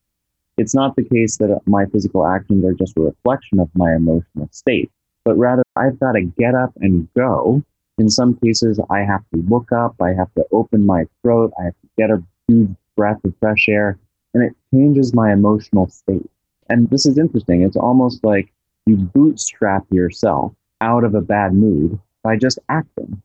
It's 0.57 0.75
not 0.75 0.95
the 0.95 1.03
case 1.03 1.37
that 1.37 1.59
my 1.65 1.85
physical 1.87 2.25
actions 2.25 2.63
are 2.63 2.73
just 2.73 2.97
a 2.97 3.01
reflection 3.01 3.59
of 3.59 3.69
my 3.73 3.95
emotional 3.95 4.47
state, 4.51 4.91
but 5.25 5.35
rather 5.37 5.63
I've 5.75 5.99
got 5.99 6.13
to 6.13 6.21
get 6.21 6.55
up 6.55 6.73
and 6.79 7.07
go. 7.15 7.63
In 7.97 8.09
some 8.09 8.35
cases, 8.35 8.79
I 8.89 8.99
have 8.99 9.23
to 9.33 9.41
look 9.49 9.71
up, 9.71 9.95
I 10.01 10.13
have 10.13 10.33
to 10.35 10.45
open 10.51 10.85
my 10.85 11.05
throat, 11.21 11.51
I 11.59 11.65
have 11.65 11.73
to 11.81 11.89
get 11.97 12.09
a 12.11 12.23
huge 12.47 12.75
breath 12.95 13.23
of 13.23 13.33
fresh 13.39 13.67
air 13.67 13.97
and 14.33 14.43
it 14.43 14.55
changes 14.73 15.13
my 15.13 15.31
emotional 15.31 15.87
state. 15.87 16.29
And 16.69 16.89
this 16.89 17.05
is 17.05 17.17
interesting. 17.17 17.61
It's 17.61 17.77
almost 17.77 18.23
like 18.23 18.51
you 18.85 18.97
bootstrap 18.97 19.85
yourself 19.91 20.53
out 20.81 21.03
of 21.03 21.15
a 21.15 21.21
bad 21.21 21.53
mood 21.53 21.99
by 22.23 22.37
just 22.37 22.59
acting. 22.69 23.21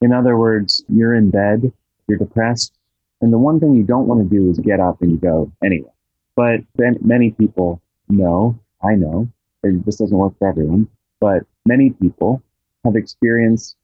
In 0.00 0.12
other 0.12 0.36
words, 0.36 0.84
you're 0.88 1.14
in 1.14 1.30
bed, 1.30 1.72
you're 2.10 2.18
depressed, 2.18 2.74
and 3.20 3.32
the 3.32 3.38
one 3.38 3.60
thing 3.60 3.74
you 3.74 3.84
don't 3.84 4.06
want 4.06 4.20
to 4.22 4.36
do 4.36 4.50
is 4.50 4.58
get 4.58 4.80
up 4.80 5.00
and 5.00 5.20
go 5.20 5.50
anyway. 5.64 5.92
But 6.36 6.60
then 6.74 6.98
many 7.00 7.30
people 7.30 7.80
know, 8.08 8.58
I 8.82 8.94
know, 8.96 9.28
this 9.62 9.96
doesn't 9.96 10.16
work 10.16 10.34
for 10.38 10.48
everyone, 10.48 10.88
but 11.20 11.44
many 11.64 11.90
people 11.90 12.42
have 12.84 12.96
experienced 12.96 13.76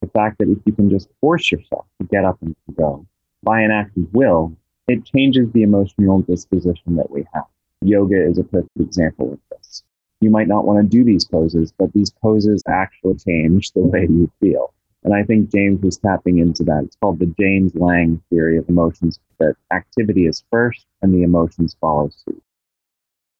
the 0.00 0.08
fact 0.08 0.38
that 0.38 0.48
if 0.48 0.58
you 0.66 0.72
can 0.72 0.90
just 0.90 1.08
force 1.20 1.50
yourself 1.50 1.86
to 2.00 2.06
get 2.08 2.24
up 2.24 2.36
and 2.42 2.54
go 2.76 3.06
by 3.42 3.60
an 3.60 3.70
act 3.70 3.96
of 3.96 4.12
will, 4.12 4.52
it 4.88 5.04
changes 5.04 5.50
the 5.52 5.62
emotional 5.62 6.20
disposition 6.22 6.96
that 6.96 7.10
we 7.10 7.24
have. 7.32 7.44
Yoga 7.80 8.20
is 8.20 8.38
a 8.38 8.44
perfect 8.44 8.76
example 8.80 9.32
of 9.32 9.38
this. 9.50 9.84
You 10.20 10.30
might 10.30 10.48
not 10.48 10.64
want 10.64 10.82
to 10.82 10.88
do 10.88 11.04
these 11.04 11.24
poses, 11.24 11.72
but 11.78 11.92
these 11.92 12.10
poses 12.10 12.62
actually 12.68 13.14
change 13.16 13.70
the 13.72 13.80
way 13.80 14.06
you 14.10 14.30
feel. 14.40 14.74
And 15.04 15.14
I 15.14 15.22
think 15.22 15.50
James 15.50 15.80
was 15.82 15.96
tapping 15.96 16.38
into 16.38 16.64
that. 16.64 16.84
It's 16.84 16.96
called 16.96 17.18
the 17.18 17.32
James 17.38 17.72
Lange 17.74 18.20
theory 18.30 18.58
of 18.58 18.68
emotions 18.68 19.20
that 19.38 19.54
activity 19.72 20.26
is 20.26 20.42
first 20.50 20.86
and 21.02 21.14
the 21.14 21.22
emotions 21.22 21.76
follow 21.80 22.10
suit. 22.10 22.42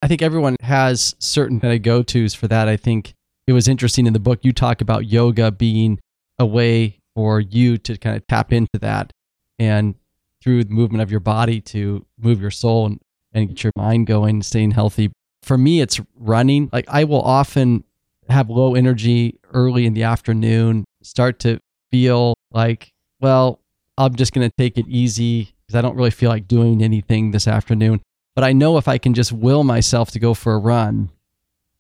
I 0.01 0.07
think 0.07 0.23
everyone 0.23 0.57
has 0.61 1.17
certain 1.19 1.59
kind 1.59 1.75
of 1.75 1.83
go 1.83 2.03
tos 2.03 2.35
for 2.35 2.47
that. 2.47 2.69
I 2.69 2.77
think 2.77 3.15
it 3.47 3.53
was 3.53 3.67
interesting 3.67 4.07
in 4.07 4.13
the 4.13 4.21
book 4.21 4.41
you 4.43 4.53
talk 4.53 4.81
about 4.81 5.07
yoga 5.07 5.51
being 5.51 5.99
a 6.39 6.47
way 6.47 7.01
for 7.17 7.41
you 7.41 7.79
to 7.79 7.99
kind 7.99 8.17
of 8.17 8.27
tap 8.29 8.53
into 8.53 8.79
that 8.81 9.13
and 9.59 9.97
through 10.41 10.63
the 10.63 10.73
movement 10.73 11.03
of 11.03 11.11
your 11.11 11.21
body 11.21 11.61
to 11.61 12.07
move 12.19 12.41
your 12.41 12.51
soul 12.51 12.87
and, 12.87 13.01
and 13.33 13.49
get 13.49 13.65
your 13.65 13.73
mind 13.77 14.07
going, 14.07 14.43
staying 14.43 14.71
healthy. 14.71 15.11
For 15.43 15.59
me, 15.59 15.81
it's 15.81 16.01
running. 16.15 16.71
Like 16.73 16.85
I 16.89 17.05
will 17.05 17.23
often 17.23 17.83
have 18.29 18.51
low 18.51 18.75
energy 18.75 19.41
early 19.53 19.87
in 19.87 19.95
the 19.95 20.05
afternoon, 20.05 20.85
start 21.09 21.39
to 21.41 21.59
feel 21.91 22.35
like, 22.53 22.93
well, 23.21 23.61
I'm 23.97 24.15
just 24.15 24.33
going 24.33 24.49
to 24.49 24.55
take 24.57 24.79
it 24.79 24.87
easy 24.89 25.55
because 25.67 25.79
I 25.79 25.83
don't 25.83 25.97
really 25.97 26.11
feel 26.11 26.31
like 26.31 26.47
doing 26.47 26.83
anything 26.83 27.31
this 27.31 27.49
afternoon. 27.49 28.01
But 28.35 28.45
I 28.45 28.53
know 28.53 28.79
if 28.79 28.87
I 28.87 28.99
can 28.99 29.15
just 29.15 29.33
will 29.33 29.65
myself 29.65 30.11
to 30.13 30.21
go 30.21 30.35
for 30.35 30.55
a 30.55 30.59
run, 30.59 31.11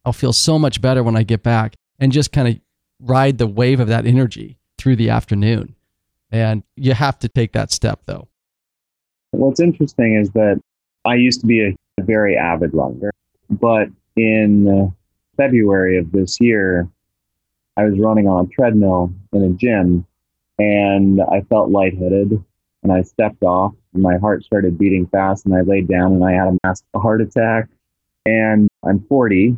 I'll 0.04 0.12
feel 0.12 0.32
so 0.32 0.58
much 0.58 0.80
better 0.80 1.02
when 1.02 1.16
I 1.16 1.22
get 1.22 1.42
back 1.42 1.74
and 1.98 2.10
just 2.10 2.32
kind 2.32 2.48
of 2.48 2.58
ride 3.00 3.38
the 3.38 3.46
wave 3.46 3.80
of 3.80 3.88
that 3.88 4.06
energy 4.06 4.58
through 4.78 4.96
the 4.96 5.10
afternoon. 5.10 5.74
And 6.32 6.62
you 6.76 6.94
have 6.94 7.18
to 7.20 7.28
take 7.28 7.52
that 7.52 7.70
step 7.70 8.00
though. 8.06 8.28
What's 9.30 9.60
interesting 9.60 10.16
is 10.16 10.30
that 10.30 10.60
I 11.04 11.14
used 11.14 11.40
to 11.42 11.46
be 11.46 11.60
a 11.62 12.02
very 12.02 12.36
avid 12.36 12.72
runner, 12.72 13.12
but 13.50 13.88
in 14.16 14.66
uh, 14.68 14.90
February 15.36 15.98
of 15.98 16.10
this 16.12 16.40
year, 16.40 16.88
I 17.78 17.84
was 17.84 17.96
running 17.96 18.26
on 18.26 18.44
a 18.44 18.48
treadmill 18.48 19.12
in 19.32 19.44
a 19.44 19.50
gym 19.50 20.04
and 20.58 21.20
I 21.20 21.42
felt 21.42 21.70
lightheaded 21.70 22.42
and 22.82 22.92
I 22.92 23.02
stepped 23.02 23.44
off 23.44 23.72
and 23.94 24.02
my 24.02 24.18
heart 24.18 24.42
started 24.42 24.76
beating 24.76 25.06
fast 25.06 25.46
and 25.46 25.54
I 25.54 25.60
laid 25.60 25.86
down 25.86 26.12
and 26.12 26.24
I 26.24 26.32
had 26.32 26.48
a 26.48 26.58
massive 26.64 26.86
heart 26.96 27.20
attack. 27.20 27.68
And 28.26 28.68
I'm 28.84 29.06
40. 29.08 29.56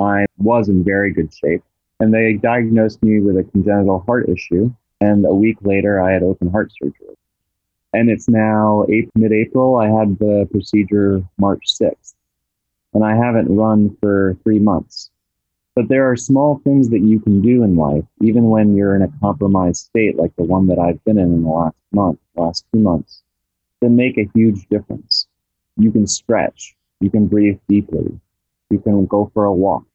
I 0.00 0.26
was 0.38 0.68
in 0.68 0.82
very 0.82 1.12
good 1.12 1.32
shape. 1.32 1.62
And 2.00 2.12
they 2.12 2.32
diagnosed 2.34 3.04
me 3.04 3.20
with 3.20 3.36
a 3.36 3.44
congenital 3.44 4.00
heart 4.00 4.28
issue. 4.28 4.74
And 5.00 5.24
a 5.24 5.34
week 5.34 5.58
later, 5.62 6.02
I 6.02 6.10
had 6.12 6.24
open 6.24 6.50
heart 6.50 6.72
surgery. 6.72 7.14
And 7.92 8.10
it's 8.10 8.28
now 8.28 8.84
mid 9.14 9.32
April. 9.32 9.76
I 9.76 9.86
had 9.86 10.18
the 10.18 10.48
procedure 10.50 11.22
March 11.38 11.66
6th. 11.80 12.14
And 12.94 13.04
I 13.04 13.14
haven't 13.14 13.54
run 13.54 13.96
for 14.00 14.36
three 14.42 14.58
months. 14.58 15.10
But 15.80 15.88
there 15.88 16.10
are 16.10 16.14
small 16.14 16.60
things 16.62 16.90
that 16.90 17.00
you 17.00 17.20
can 17.20 17.40
do 17.40 17.62
in 17.62 17.74
life, 17.74 18.04
even 18.20 18.50
when 18.50 18.76
you're 18.76 18.94
in 18.94 19.00
a 19.00 19.10
compromised 19.18 19.86
state 19.86 20.16
like 20.18 20.36
the 20.36 20.44
one 20.44 20.66
that 20.66 20.78
I've 20.78 21.02
been 21.04 21.16
in 21.16 21.32
in 21.32 21.42
the 21.42 21.48
last 21.48 21.76
month, 21.90 22.18
last 22.36 22.66
two 22.70 22.80
months, 22.80 23.22
that 23.80 23.88
make 23.88 24.18
a 24.18 24.28
huge 24.34 24.68
difference. 24.68 25.26
You 25.78 25.90
can 25.90 26.06
stretch. 26.06 26.76
You 27.00 27.08
can 27.08 27.28
breathe 27.28 27.58
deeply. 27.66 28.20
You 28.68 28.78
can 28.78 29.06
go 29.06 29.30
for 29.32 29.46
a 29.46 29.54
walk. 29.54 29.86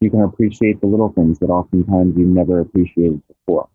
You 0.00 0.08
can 0.08 0.22
appreciate 0.22 0.80
the 0.80 0.86
little 0.86 1.12
things 1.12 1.38
that 1.40 1.50
oftentimes 1.50 2.16
you've 2.16 2.28
never 2.28 2.58
appreciated 2.58 3.20
before. 3.28 3.68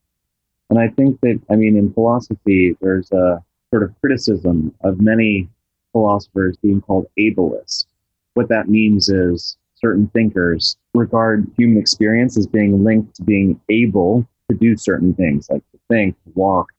And 0.71 0.79
I 0.79 0.87
think 0.87 1.21
that, 1.21 1.39
I 1.51 1.57
mean, 1.57 1.77
in 1.77 1.93
philosophy, 1.93 2.75
there's 2.81 3.11
a 3.11 3.39
sort 3.69 3.83
of 3.83 3.93
criticism 4.01 4.73
of 4.83 4.99
many 4.99 5.47
philosophers 5.91 6.57
being 6.57 6.81
called 6.81 7.05
ableist. 7.19 7.85
What 8.33 8.49
that 8.49 8.67
means 8.67 9.09
is 9.09 9.57
certain 9.75 10.07
thinkers 10.07 10.77
regard 10.93 11.49
human 11.57 11.77
experience 11.77 12.37
as 12.37 12.47
being 12.47 12.83
linked 12.83 13.15
to 13.15 13.23
being 13.23 13.59
able 13.69 14.27
to 14.49 14.57
do 14.57 14.77
certain 14.77 15.13
things, 15.13 15.49
like 15.49 15.63
to 15.71 15.79
think, 15.89 16.15
walk, 16.33 16.71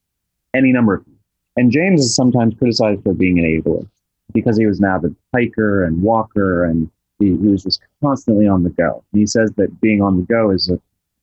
any 0.55 0.73
number 0.73 0.95
of 0.95 1.05
things. 1.05 1.17
And 1.57 1.71
James 1.71 2.01
is 2.01 2.15
sometimes 2.15 2.55
criticized 2.59 3.03
for 3.03 3.15
being 3.15 3.39
an 3.39 3.45
ableist 3.45 3.89
because 4.33 4.59
he 4.59 4.67
was 4.67 4.79
an 4.79 4.85
avid 4.85 5.17
hiker 5.35 5.85
and 5.85 6.03
walker 6.03 6.65
and 6.65 6.91
he, 7.19 7.29
he 7.29 7.49
was 7.49 7.63
just 7.63 7.81
constantly 8.03 8.47
on 8.47 8.63
the 8.63 8.71
go. 8.71 9.03
And 9.13 9.21
he 9.21 9.27
says 9.27 9.51
that 9.57 9.81
being 9.81 10.03
on 10.03 10.19
the 10.19 10.23
go 10.25 10.51
is 10.51 10.69
a, 10.69 10.79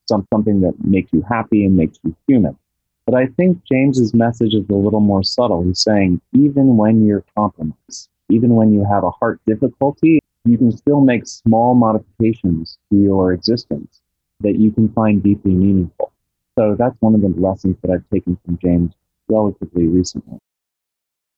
some, 0.07 0.27
something 0.33 0.61
that 0.61 0.73
makes 0.83 1.11
you 1.13 1.21
happy 1.29 1.65
and 1.65 1.75
makes 1.75 1.99
you 2.03 2.15
human. 2.27 2.57
But 3.05 3.15
I 3.15 3.27
think 3.27 3.63
James's 3.65 4.13
message 4.13 4.53
is 4.53 4.67
a 4.69 4.75
little 4.75 5.01
more 5.01 5.23
subtle. 5.23 5.63
He's 5.63 5.81
saying, 5.81 6.21
even 6.31 6.77
when 6.77 7.05
you're 7.05 7.25
compromised, 7.37 8.09
even 8.29 8.55
when 8.55 8.73
you 8.73 8.85
have 8.89 9.03
a 9.03 9.11
heart 9.11 9.41
difficulty, 9.45 10.19
you 10.45 10.57
can 10.57 10.71
still 10.71 11.01
make 11.01 11.25
small 11.25 11.73
modifications 11.73 12.77
to 12.91 12.97
your 12.97 13.33
existence 13.33 14.01
that 14.41 14.59
you 14.59 14.71
can 14.71 14.89
find 14.89 15.23
deeply 15.23 15.53
meaningful. 15.53 16.12
So 16.57 16.75
that's 16.77 16.95
one 17.00 17.15
of 17.15 17.21
the 17.21 17.29
lessons 17.29 17.77
that 17.81 17.91
I've 17.91 18.07
taken 18.13 18.38
from 18.45 18.59
James 18.62 18.93
relatively 19.29 19.88
recently. 19.88 20.38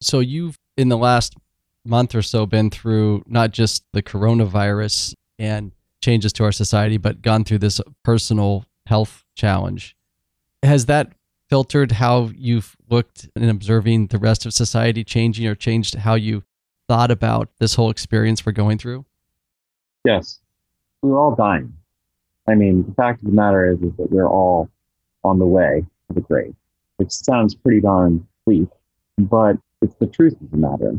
So 0.01 0.19
you've 0.19 0.57
in 0.75 0.89
the 0.89 0.97
last 0.97 1.35
month 1.85 2.15
or 2.15 2.21
so 2.21 2.45
been 2.45 2.69
through 2.69 3.24
not 3.27 3.51
just 3.51 3.83
the 3.93 4.01
coronavirus 4.01 5.13
and 5.38 5.71
changes 6.01 6.33
to 6.33 6.43
our 6.43 6.51
society, 6.51 6.97
but 6.97 7.21
gone 7.21 7.43
through 7.43 7.59
this 7.59 7.79
personal 8.03 8.65
health 8.88 9.24
challenge. 9.35 9.95
Has 10.63 10.88
that 10.88 11.13
filtered 11.50 11.93
how 11.93 12.31
you've 12.35 12.75
looked 12.89 13.29
in 13.35 13.50
observing 13.50 14.07
the 14.07 14.17
rest 14.17 14.45
of 14.45 14.53
society 14.53 15.03
changing 15.03 15.45
or 15.47 15.55
changed 15.55 15.95
how 15.95 16.15
you 16.15 16.43
thought 16.87 17.11
about 17.11 17.49
this 17.59 17.75
whole 17.75 17.89
experience 17.89 18.45
we're 18.45 18.51
going 18.51 18.77
through? 18.77 19.05
Yes. 20.03 20.39
We're 21.01 21.19
all 21.19 21.35
dying. 21.35 21.73
I 22.47 22.55
mean, 22.55 22.85
the 22.85 22.93
fact 22.93 23.21
of 23.21 23.29
the 23.29 23.35
matter 23.35 23.71
is, 23.71 23.81
is 23.81 23.95
that 23.97 24.11
we're 24.11 24.29
all 24.29 24.69
on 25.23 25.39
the 25.39 25.45
way 25.45 25.85
to 26.07 26.13
the 26.13 26.21
grave, 26.21 26.55
which 26.97 27.11
sounds 27.11 27.55
pretty 27.55 27.81
darn 27.81 28.27
bleak, 28.45 28.67
but 29.17 29.57
it's 29.81 29.95
the 29.95 30.07
truth 30.07 30.39
of 30.41 30.51
the 30.51 30.57
matter. 30.57 30.93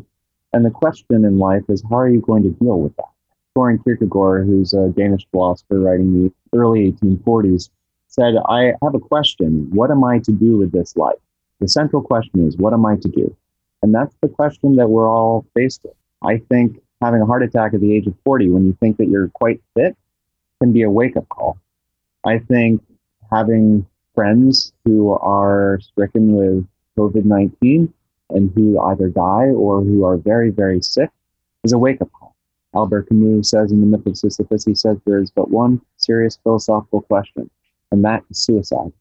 And 0.53 0.65
the 0.65 0.71
question 0.71 1.25
in 1.25 1.39
life 1.39 1.63
is, 1.69 1.83
how 1.89 1.99
are 1.99 2.09
you 2.09 2.21
going 2.21 2.43
to 2.43 2.51
deal 2.51 2.81
with 2.81 2.97
that? 2.97 3.11
Soren 3.55 3.79
Kierkegaard, 3.79 4.47
who's 4.47 4.75
a 4.75 4.89
Danish 4.91 5.27
philosopher 5.31 5.79
writing 5.81 6.25
the 6.25 6.59
early 6.59 6.93
1840s, 6.93 7.71
said, 8.09 8.35
I 8.49 8.73
have 8.83 8.95
a 8.95 9.01
question. 9.01 9.69
What 9.73 9.91
am 9.91 10.05
I 10.05 10.19
to 10.21 10.33
do 10.33 10.57
with 10.57 10.73
this 10.73 10.97
life? 10.97 11.17
The 11.61 11.69
central 11.69 12.03
question 12.03 12.47
is, 12.47 12.57
what 12.57 12.73
am 12.73 12.85
I 12.85 12.97
to 12.97 13.09
do? 13.09 13.37
And 13.83 13.95
that's 13.95 14.15
the 14.23 14.29
question 14.29 14.77
that 14.77 14.89
we're 14.89 15.09
all 15.09 15.47
faced 15.55 15.83
with. 15.85 15.95
I 16.23 16.39
think 16.39 16.81
having 17.03 17.21
a 17.21 17.27
heart 17.27 17.43
attack 17.43 17.75
at 17.75 17.81
the 17.81 17.95
age 17.95 18.07
of 18.07 18.15
40 18.25 18.49
when 18.51 18.67
you 18.67 18.77
think 18.81 18.97
that 18.97 19.09
you're 19.09 19.29
quite 19.29 19.61
fit 19.75 19.97
can 20.61 20.73
be 20.73 20.83
a 20.83 20.91
wake 20.91 21.17
up 21.17 21.29
call. 21.29 21.59
I 22.25 22.39
think 22.39 22.83
having 23.31 23.87
friends 24.15 24.73
who 24.85 25.13
are 25.13 25.79
stricken 25.83 26.33
with 26.33 26.67
COVID 26.99 27.25
19 27.25 27.93
and 28.31 28.53
who 28.55 28.81
either 28.81 29.09
die 29.09 29.49
or 29.49 29.83
who 29.83 30.05
are 30.05 30.17
very, 30.17 30.51
very 30.51 30.81
sick 30.83 31.11
is 31.63 31.73
a 31.73 31.79
wake 31.79 32.01
up 32.01 32.11
call. 32.13 32.35
Albert 32.75 33.09
Camus 33.09 33.51
says 33.51 33.73
in 33.73 33.81
The 33.81 33.87
Myth 33.87 34.07
of 34.07 34.17
Sisyphus, 34.17 34.65
he 34.65 34.75
says 34.75 34.99
there 35.05 35.21
is 35.21 35.31
but 35.31 35.51
one 35.51 35.81
serious 35.97 36.39
philosophical 36.43 37.03
question, 37.03 37.49
and 37.91 38.05
that 38.05 38.25
is 38.31 38.39
suicide, 38.39 38.93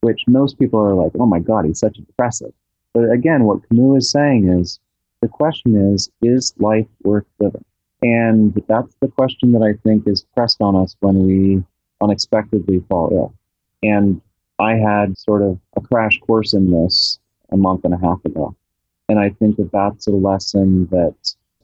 which 0.00 0.24
most 0.26 0.58
people 0.58 0.80
are 0.80 0.94
like, 0.94 1.12
oh 1.18 1.26
my 1.26 1.38
God, 1.38 1.64
he's 1.64 1.78
such 1.78 1.98
a 1.98 2.02
depressive. 2.02 2.52
But 2.94 3.10
again, 3.10 3.44
what 3.44 3.66
Camus 3.68 4.04
is 4.04 4.10
saying 4.10 4.48
is 4.48 4.78
the 5.20 5.28
question 5.28 5.76
is, 5.94 6.10
is 6.20 6.54
life 6.58 6.86
worth 7.02 7.26
living? 7.38 7.64
And 8.02 8.60
that's 8.68 8.94
the 9.00 9.08
question 9.08 9.52
that 9.52 9.62
I 9.62 9.74
think 9.82 10.06
is 10.06 10.26
pressed 10.34 10.60
on 10.60 10.76
us 10.76 10.96
when 11.00 11.26
we 11.26 11.62
unexpectedly 12.02 12.84
fall 12.88 13.10
ill. 13.12 13.34
And 13.82 14.20
I 14.58 14.74
had 14.74 15.16
sort 15.16 15.42
of 15.42 15.58
a 15.76 15.80
crash 15.80 16.18
course 16.20 16.52
in 16.52 16.70
this 16.70 17.18
a 17.50 17.56
month 17.56 17.84
and 17.84 17.94
a 17.94 17.98
half 17.98 18.24
ago. 18.24 18.54
And 19.08 19.18
I 19.18 19.30
think 19.30 19.56
that 19.56 19.72
that's 19.72 20.06
a 20.06 20.10
lesson 20.10 20.86
that 20.86 21.14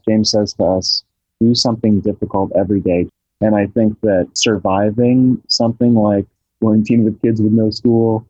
James 0.09 0.31
says 0.31 0.55
to 0.55 0.65
us 0.65 1.05
do 1.41 1.55
something 1.55 2.01
difficult 2.01 2.53
every 2.57 2.81
day. 2.81 3.09
And 3.41 3.55
I 3.55 3.67
think 3.67 4.01
that 4.01 4.29
surviving 4.35 5.43
something 5.49 5.95
like 5.95 6.27
quarantine 6.61 7.05
with 7.05 7.21
kids 7.23 7.41
with 7.41 7.53
no 7.53 7.71
school, 7.71 8.27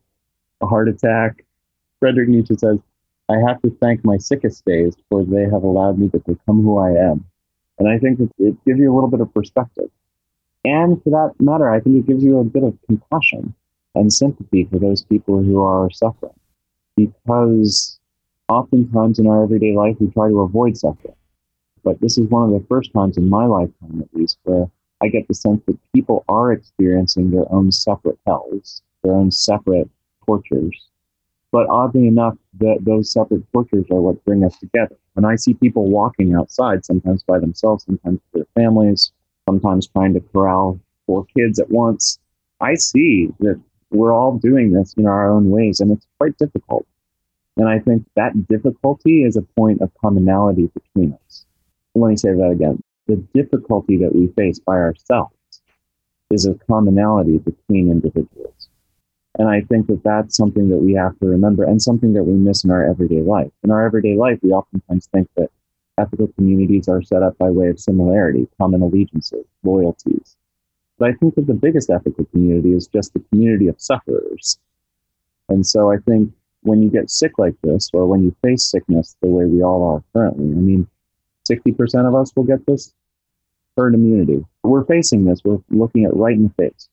a 0.61 0.67
heart 0.67 0.89
attack, 0.89 1.45
Frederick 2.01 2.29
Nietzsche 2.29 2.57
says, 2.57 2.79
I 3.29 3.37
have 3.47 3.61
to 3.63 3.71
thank 3.81 4.05
my 4.05 4.17
sickest 4.17 4.65
days 4.65 4.95
for 5.09 5.25
they 5.25 5.45
have 5.45 5.63
allowed 5.63 5.99
me 5.99 6.09
to 6.11 6.19
become 6.21 6.63
who 6.63 6.79
I 6.79 6.91
am. 6.91 7.25
And 7.79 7.89
I 7.89 7.99
think 7.99 8.19
that 8.19 8.31
it 8.39 8.57
gives 8.65 8.79
you 8.79 8.93
a 8.93 8.95
little 8.95 9.11
bit 9.11 9.21
of 9.21 9.33
perspective. 9.35 9.91
And 10.65 11.03
for 11.03 11.11
that 11.11 11.35
matter, 11.43 11.69
I 11.69 11.81
think 11.81 11.97
it 11.97 12.07
gives 12.07 12.25
you 12.25 12.39
a 12.39 12.45
bit 12.45 12.63
of 12.65 12.77
compassion 12.87 13.55
and 13.95 14.13
sympathy 14.13 14.65
for 14.65 14.79
those 14.79 15.03
people 15.03 15.43
who 15.43 15.61
are 15.61 15.91
suffering. 15.91 16.35
Because 16.97 17.99
oftentimes 18.49 19.19
in 19.19 19.27
our 19.27 19.43
everyday 19.43 19.75
life, 19.75 19.97
we 20.01 20.11
try 20.11 20.29
to 20.29 20.41
avoid 20.41 20.77
suffering. 20.77 21.15
But 21.85 22.01
this 22.01 22.19
is 22.19 22.29
one 22.29 22.53
of 22.53 22.61
the 22.61 22.67
first 22.67 22.93
times 22.93 23.17
in 23.17 23.29
my 23.29 23.47
lifetime, 23.47 24.01
at 24.03 24.15
least, 24.19 24.39
where 24.45 24.69
I 25.01 25.09
get 25.09 25.29
the 25.29 25.35
sense 25.35 25.63
that 25.67 25.79
people 25.95 26.25
are 26.29 26.53
experiencing 26.53 27.31
their 27.31 27.51
own 27.53 27.71
separate 27.71 28.19
hells, 28.27 28.83
their 29.03 29.15
own 29.15 29.31
separate 29.31 29.89
tortures, 30.27 30.89
but 31.53 31.67
oddly 31.71 32.07
enough, 32.07 32.37
those 32.81 33.11
separate 33.11 33.45
tortures 33.53 33.87
are 33.91 34.01
what 34.01 34.25
bring 34.25 34.45
us 34.45 34.59
together. 34.59 34.97
When 35.15 35.25
I 35.25 35.37
see 35.37 35.55
people 35.55 35.89
walking 35.89 36.35
outside, 36.35 36.85
sometimes 36.85 37.23
by 37.23 37.39
themselves, 37.39 37.85
sometimes 37.85 38.21
with 38.33 38.45
their 38.45 38.63
families, 38.63 39.13
sometimes 39.49 39.89
trying 39.89 40.15
to 40.15 40.21
corral 40.21 40.79
four 41.07 41.27
kids 41.37 41.59
at 41.59 41.71
once, 41.71 42.19
I 42.61 42.75
see 42.75 43.29
that 43.41 43.61
we're 43.91 44.13
all 44.13 44.37
doing 44.37 44.73
this 44.73 44.93
in 44.95 45.07
our 45.07 45.31
own 45.31 45.51
ways, 45.51 45.81
and 45.81 45.91
it's 45.91 46.07
quite 46.19 46.37
difficult. 46.37 46.87
And 47.57 47.69
I 47.69 47.79
think 47.79 48.05
that 48.15 48.49
difficulty 48.49 49.25
is 49.25 49.37
a 49.37 49.43
point 49.43 49.81
of 49.81 49.91
commonality 50.01 50.71
between 50.75 51.17
us. 51.27 51.47
Let 51.95 52.11
me 52.11 52.17
say 52.17 52.33
that 52.35 52.51
again. 52.51 52.83
The 53.07 53.17
difficulty 53.33 53.97
that 53.97 54.15
we 54.15 54.29
face 54.37 54.59
by 54.59 54.75
ourselves 54.75 55.33
is 56.31 56.45
a 56.47 56.55
commonality 56.69 57.39
between 57.39 57.91
individuals. 57.91 58.58
And 59.39 59.49
I 59.49 59.61
think 59.63 59.87
that 59.87 60.03
that's 60.03 60.37
something 60.37 60.69
that 60.69 60.79
we 60.79 60.95
have 60.95 61.19
to 61.21 61.27
remember 61.27 61.65
and 61.65 61.81
something 61.81 62.13
that 62.15 62.25
we 62.25 62.33
miss 62.33 62.65
in 62.65 62.71
our 62.71 62.85
everyday 62.85 63.23
life. 63.23 63.53
In 63.63 63.71
our 63.71 63.87
everyday 63.87 64.17
life, 64.17 64.39
we 64.43 64.51
oftentimes 64.51 65.07
think 65.07 65.29
that 65.37 65.51
ethical 65.97 66.29
communities 66.37 66.89
are 66.89 67.03
set 67.03 67.23
up 67.23 67.39
by 67.39 67.49
way 67.51 67.69
of 67.69 67.79
similarity, 67.79 68.49
common 68.61 68.83
allegiances, 68.83 69.45
loyalties. 69.63 70.37
But 70.99 71.11
I 71.11 71.13
think 71.15 71.37
that 71.37 71.47
the 71.47 71.55
biggest 71.55 71.91
ethical 71.91 72.25
community 72.27 72.73
is 72.73 72.89
just 72.89 73.13
the 73.13 73.25
community 73.31 73.69
of 73.69 73.81
sufferers. 73.81 74.59
And 75.49 75.65
so 75.65 75.93
I 75.93 75.99
think 75.99 76.33
when 76.63 76.83
you 76.83 76.91
get 76.91 77.09
sick 77.09 77.39
like 77.39 77.55
this, 77.63 77.91
or 77.93 78.07
when 78.07 78.25
you 78.25 78.35
face 78.43 78.65
sickness 78.65 79.17
the 79.23 79.29
way 79.29 79.45
we 79.45 79.63
all 79.63 79.85
are 79.85 80.03
currently, 80.13 80.47
I 80.47 80.61
mean, 80.61 80.89
60% 81.49 82.09
of 82.09 82.15
us 82.15 82.33
will 82.35 82.45
get 82.45 82.67
this 82.67 82.93
herd 83.77 83.95
immunity. 83.95 84.45
We're 84.65 84.85
facing 84.85 85.25
this, 85.25 85.41
we're 85.45 85.61
looking 85.71 86.05
at 86.05 86.17
right 86.17 86.35
in 86.35 86.45
the 86.45 86.63
face. 86.63 86.89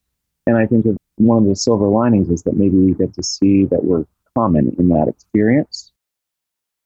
And 0.48 0.58
I 0.58 0.66
think 0.66 0.86
one 1.18 1.44
of 1.44 1.50
the 1.50 1.56
silver 1.56 1.88
linings 1.88 2.30
is 2.30 2.44
that 2.44 2.56
maybe 2.56 2.78
we 2.78 2.94
get 2.94 3.14
to 3.16 3.24
see 3.24 3.66
that 3.66 3.84
we're 3.84 4.06
common 4.38 4.76
in 4.78 4.90
that 4.90 5.08
experience. 5.08 5.92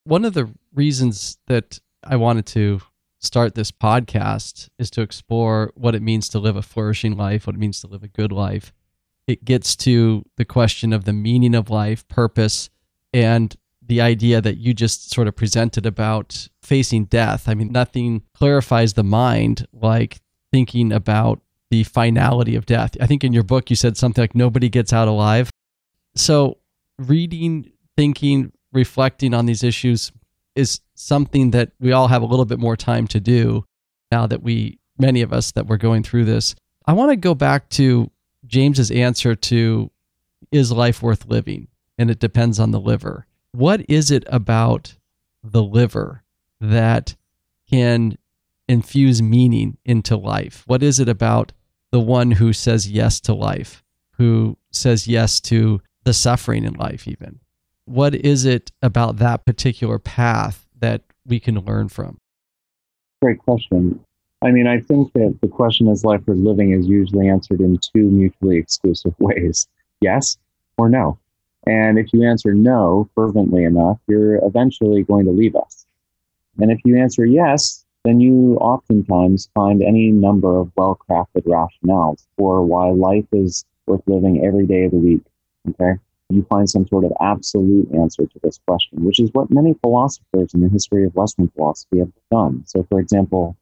One 0.05 0.23
of 0.23 0.33
the 0.33 0.49
reasons 0.73 1.37
that 1.47 1.79
I 2.03 2.15
wanted 2.15 2.45
to 2.47 2.81
start 3.19 3.55
this 3.55 3.71
podcast 3.71 4.69
is 4.79 4.89
to 4.91 5.01
explore 5.01 5.73
what 5.75 5.93
it 5.93 6.01
means 6.01 6.29
to 6.29 6.39
live 6.39 6.55
a 6.55 6.61
flourishing 6.61 7.17
life, 7.17 7.47
what 7.47 7.55
it 7.55 7.59
means 7.59 7.81
to 7.81 7.87
live 7.87 8.03
a 8.03 8.07
good 8.07 8.31
life. 8.31 8.71
It 9.27 9.45
gets 9.45 9.75
to 9.77 10.25
the 10.37 10.45
question 10.45 10.93
of 10.93 11.05
the 11.05 11.13
meaning 11.13 11.53
of 11.53 11.69
life, 11.69 12.07
purpose, 12.07 12.69
and 13.13 13.55
the 13.85 14.01
idea 14.01 14.39
that 14.39 14.57
you 14.57 14.73
just 14.73 15.11
sort 15.11 15.27
of 15.27 15.35
presented 15.35 15.85
about 15.85 16.47
facing 16.61 17.05
death. 17.05 17.49
I 17.49 17.55
mean, 17.55 17.71
nothing 17.71 18.23
clarifies 18.33 18.93
the 18.93 19.03
mind 19.03 19.67
like 19.73 20.21
thinking 20.51 20.91
about 20.91 21.41
the 21.71 21.83
finality 21.83 22.55
of 22.55 22.65
death. 22.65 22.95
I 22.99 23.07
think 23.07 23.23
in 23.23 23.33
your 23.33 23.43
book 23.43 23.69
you 23.69 23.75
said 23.75 23.97
something 23.97 24.21
like 24.21 24.35
nobody 24.35 24.69
gets 24.69 24.91
out 24.91 25.07
alive. 25.07 25.49
So, 26.15 26.57
reading, 26.97 27.71
thinking, 27.95 28.51
reflecting 28.73 29.33
on 29.33 29.45
these 29.45 29.63
issues 29.63 30.11
is 30.55 30.81
something 30.95 31.51
that 31.51 31.71
we 31.79 31.91
all 31.91 32.07
have 32.07 32.21
a 32.21 32.25
little 32.25 32.45
bit 32.45 32.59
more 32.59 32.75
time 32.75 33.07
to 33.07 33.19
do 33.19 33.63
now 34.11 34.27
that 34.27 34.41
we, 34.41 34.79
many 34.97 35.21
of 35.21 35.31
us 35.31 35.51
that 35.51 35.67
we're 35.67 35.77
going 35.77 36.03
through 36.03 36.25
this. 36.25 36.55
I 36.85 36.93
want 36.93 37.11
to 37.11 37.15
go 37.15 37.35
back 37.35 37.69
to 37.69 38.09
James's 38.47 38.89
answer 38.89 39.35
to 39.35 39.91
is 40.51 40.71
life 40.71 41.01
worth 41.01 41.25
living? 41.27 41.67
And 41.97 42.09
it 42.09 42.19
depends 42.19 42.59
on 42.59 42.71
the 42.71 42.79
liver. 42.79 43.27
What 43.51 43.87
is 43.89 44.09
it 44.11 44.23
about 44.27 44.95
the 45.43 45.63
liver 45.63 46.23
that 46.61 47.15
can 47.69 48.17
infuse 48.67 49.21
meaning 49.21 49.77
into 49.85 50.15
life? 50.15 50.63
What 50.65 50.81
is 50.81 50.99
it 50.99 51.09
about 51.09 51.51
the 51.91 51.99
one 51.99 52.31
who 52.31 52.53
says 52.53 52.89
yes 52.89 53.19
to 53.21 53.33
life, 53.33 53.83
who 54.13 54.57
says 54.71 55.07
yes 55.07 55.39
to 55.41 55.81
the 56.03 56.13
suffering 56.13 56.63
in 56.63 56.73
life, 56.73 57.07
even? 57.07 57.39
What 57.85 58.13
is 58.13 58.45
it 58.45 58.71
about 58.81 59.17
that 59.17 59.45
particular 59.45 59.99
path 59.99 60.67
that 60.77 61.03
we 61.25 61.39
can 61.39 61.59
learn 61.59 61.89
from? 61.89 62.19
Great 63.21 63.39
question. 63.39 63.99
I 64.41 64.51
mean, 64.51 64.67
I 64.67 64.79
think 64.79 65.11
that 65.13 65.37
the 65.41 65.47
question 65.47 65.87
is 65.87 66.05
life 66.05 66.21
worth 66.25 66.37
living 66.37 66.71
is 66.71 66.87
usually 66.87 67.27
answered 67.27 67.59
in 67.59 67.77
two 67.77 68.09
mutually 68.09 68.57
exclusive 68.57 69.13
ways 69.19 69.67
yes 70.01 70.37
or 70.77 70.89
no. 70.89 71.19
And 71.67 71.99
if 71.99 72.13
you 72.13 72.23
answer 72.23 72.53
no 72.53 73.09
fervently 73.15 73.63
enough, 73.65 73.99
you're 74.07 74.43
eventually 74.45 75.03
going 75.03 75.25
to 75.25 75.31
leave 75.31 75.55
us. 75.55 75.85
And 76.57 76.71
if 76.71 76.79
you 76.85 76.97
answer 76.97 77.25
yes, 77.25 77.85
then 78.03 78.19
you 78.19 78.55
oftentimes 78.61 79.49
find 79.53 79.81
any 79.81 80.11
number 80.11 80.57
of 80.57 80.71
well 80.75 80.99
crafted 81.09 81.45
rationales 81.45 82.25
for 82.37 82.63
why 82.63 82.89
life 82.89 83.25
is 83.31 83.65
worth 83.87 84.01
living 84.07 84.43
every 84.45 84.65
day 84.65 84.85
of 84.85 84.91
the 84.91 84.97
week. 84.97 85.21
Okay? 85.69 85.99
You 86.29 86.43
find 86.43 86.69
some 86.69 86.87
sort 86.87 87.05
of 87.05 87.11
absolute 87.19 87.91
answer 87.93 88.25
to 88.25 88.39
this 88.43 88.59
question, 88.67 89.03
which 89.03 89.19
is 89.19 89.31
what 89.33 89.49
many 89.49 89.73
philosophers 89.81 90.53
in 90.53 90.61
the 90.61 90.69
history 90.69 91.03
of 91.03 91.15
Western 91.15 91.49
philosophy 91.49 91.99
have 91.99 92.11
done. 92.31 92.63
So, 92.67 92.83
for 92.83 92.99
example, 92.99 93.57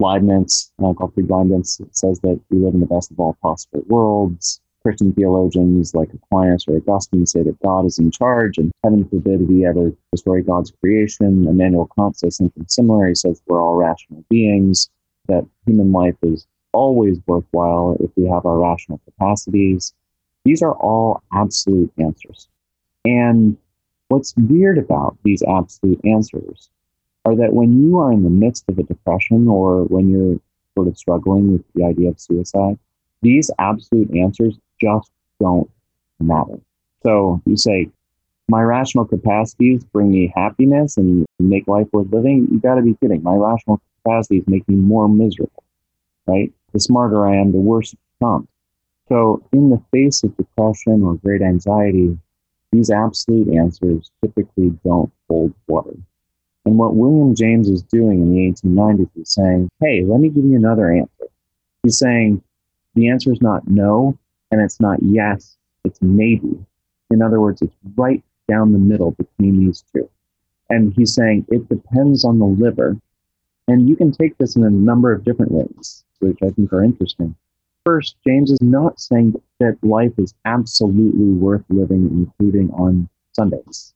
Leibniz, 0.00 0.72
Gottfried 0.80 1.30
Leibniz, 1.30 1.80
says 1.92 2.18
that 2.20 2.40
we 2.50 2.58
live 2.58 2.74
in 2.74 2.80
the 2.80 2.86
best 2.86 3.12
of 3.12 3.20
all 3.20 3.36
possible 3.40 3.82
worlds. 3.86 4.60
Christian 4.82 5.12
theologians 5.12 5.94
like 5.94 6.08
Aquinas 6.14 6.64
or 6.66 6.76
Augustine 6.76 7.26
say 7.26 7.42
that 7.42 7.60
God 7.60 7.84
is 7.84 7.98
in 7.98 8.10
charge, 8.10 8.56
and 8.58 8.72
heaven 8.82 9.06
forbid 9.08 9.48
we 9.48 9.66
ever 9.66 9.92
destroy 10.12 10.42
God's 10.42 10.72
creation. 10.80 11.46
Immanuel 11.46 11.90
Kant 11.96 12.16
says 12.16 12.36
something 12.36 12.66
similar. 12.68 13.08
He 13.08 13.14
says 13.14 13.42
we're 13.46 13.62
all 13.62 13.76
rational 13.76 14.24
beings, 14.30 14.88
that 15.28 15.46
human 15.66 15.92
life 15.92 16.16
is 16.22 16.46
always 16.72 17.18
worthwhile 17.26 17.96
if 18.00 18.10
we 18.16 18.26
have 18.26 18.46
our 18.46 18.58
rational 18.58 19.00
capacities. 19.04 19.92
These 20.44 20.62
are 20.62 20.74
all 20.74 21.22
absolute 21.32 21.92
answers. 21.98 22.48
And 23.04 23.56
what's 24.08 24.34
weird 24.36 24.78
about 24.78 25.16
these 25.24 25.42
absolute 25.42 26.00
answers 26.04 26.70
are 27.24 27.36
that 27.36 27.52
when 27.52 27.82
you 27.82 27.98
are 27.98 28.12
in 28.12 28.22
the 28.22 28.30
midst 28.30 28.64
of 28.68 28.78
a 28.78 28.82
depression 28.82 29.46
or 29.46 29.84
when 29.84 30.10
you're 30.10 30.40
sort 30.74 30.88
of 30.88 30.96
struggling 30.96 31.52
with 31.52 31.64
the 31.74 31.84
idea 31.84 32.08
of 32.08 32.18
suicide, 32.18 32.78
these 33.22 33.50
absolute 33.58 34.14
answers 34.16 34.58
just 34.80 35.10
don't 35.38 35.70
matter. 36.18 36.60
So 37.02 37.40
you 37.46 37.56
say, 37.56 37.90
my 38.48 38.62
rational 38.62 39.04
capacities 39.04 39.84
bring 39.84 40.10
me 40.10 40.32
happiness 40.34 40.96
and 40.96 41.24
make 41.38 41.68
life 41.68 41.86
worth 41.92 42.12
living. 42.12 42.48
You 42.50 42.58
got 42.58 42.74
to 42.74 42.82
be 42.82 42.96
kidding. 43.00 43.22
My 43.22 43.36
rational 43.36 43.80
capacities 44.02 44.44
make 44.46 44.68
me 44.68 44.74
more 44.74 45.08
miserable, 45.08 45.62
right? 46.26 46.52
The 46.72 46.80
smarter 46.80 47.26
I 47.26 47.36
am, 47.36 47.52
the 47.52 47.58
worse 47.58 47.92
it 47.92 47.98
becomes. 48.18 48.48
So, 49.08 49.42
in 49.52 49.70
the 49.70 49.82
face 49.90 50.22
of 50.22 50.36
depression 50.36 51.02
or 51.02 51.14
great 51.16 51.42
anxiety, 51.42 52.16
these 52.72 52.90
absolute 52.90 53.48
answers 53.48 54.10
typically 54.22 54.70
don't 54.84 55.12
hold 55.28 55.52
water. 55.66 55.96
And 56.64 56.78
what 56.78 56.94
William 56.94 57.34
James 57.34 57.68
is 57.68 57.82
doing 57.82 58.20
in 58.20 58.32
the 58.32 58.52
1890s 58.52 59.10
is 59.16 59.32
saying, 59.32 59.68
hey, 59.80 60.04
let 60.04 60.20
me 60.20 60.28
give 60.28 60.44
you 60.44 60.56
another 60.56 60.92
answer. 60.92 61.26
He's 61.82 61.98
saying 61.98 62.42
the 62.94 63.08
answer 63.08 63.32
is 63.32 63.40
not 63.40 63.66
no, 63.66 64.18
and 64.50 64.60
it's 64.60 64.80
not 64.80 64.98
yes, 65.02 65.56
it's 65.84 66.00
maybe. 66.02 66.58
In 67.10 67.22
other 67.22 67.40
words, 67.40 67.62
it's 67.62 67.74
right 67.96 68.22
down 68.48 68.72
the 68.72 68.78
middle 68.78 69.12
between 69.12 69.66
these 69.66 69.84
two. 69.92 70.08
And 70.68 70.92
he's 70.94 71.14
saying 71.14 71.46
it 71.48 71.68
depends 71.68 72.24
on 72.24 72.38
the 72.38 72.46
liver. 72.46 72.96
And 73.68 73.88
you 73.88 73.96
can 73.96 74.12
take 74.12 74.36
this 74.38 74.56
in 74.56 74.64
a 74.64 74.70
number 74.70 75.12
of 75.12 75.24
different 75.24 75.52
ways, 75.52 76.04
which 76.20 76.38
I 76.42 76.50
think 76.50 76.72
are 76.72 76.84
interesting. 76.84 77.34
First, 77.84 78.16
James 78.26 78.50
is 78.50 78.60
not 78.60 79.00
saying 79.00 79.34
that 79.58 79.78
life 79.82 80.12
is 80.18 80.34
absolutely 80.44 81.32
worth 81.32 81.64
living, 81.68 82.08
including 82.12 82.70
on 82.70 83.08
Sundays, 83.32 83.94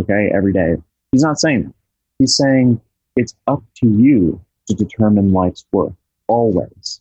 okay, 0.00 0.30
every 0.34 0.52
day. 0.52 0.74
He's 1.12 1.22
not 1.22 1.40
saying 1.40 1.64
that. 1.64 1.74
He's 2.18 2.36
saying 2.36 2.80
it's 3.16 3.34
up 3.46 3.62
to 3.76 3.88
you 3.88 4.40
to 4.68 4.74
determine 4.74 5.32
life's 5.32 5.64
worth, 5.72 5.94
always. 6.26 7.00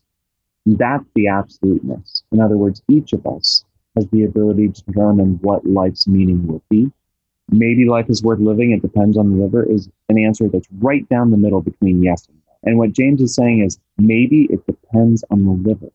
That's 0.66 1.06
the 1.16 1.28
absoluteness. 1.28 2.24
In 2.32 2.40
other 2.40 2.58
words, 2.58 2.82
each 2.90 3.14
of 3.14 3.26
us 3.28 3.66
has 3.96 4.08
the 4.08 4.24
ability 4.24 4.70
to 4.70 4.84
determine 4.84 5.40
what 5.42 5.66
life's 5.66 6.08
meaning 6.08 6.48
will 6.48 6.64
be. 6.70 6.92
Maybe 7.50 7.86
life 7.88 8.10
is 8.10 8.24
worth 8.24 8.40
living, 8.40 8.72
it 8.72 8.82
depends 8.82 9.18
on 9.18 9.30
the 9.30 9.44
liver, 9.44 9.64
is 9.70 9.90
an 10.10 10.18
answer 10.18 10.48
that's 10.48 10.68
right 10.80 11.08
down 11.10 11.32
the 11.32 11.38
middle 11.38 11.62
between 11.62 12.02
yes 12.02 12.28
and 12.28 12.38
no. 12.38 12.54
And 12.64 12.78
what 12.78 12.94
James 12.94 13.22
is 13.22 13.36
saying 13.36 13.60
is 13.60 13.78
maybe 13.98 14.48
it 14.50 14.66
depends 14.66 15.24
on 15.30 15.44
the 15.44 15.70
liver. 15.70 15.92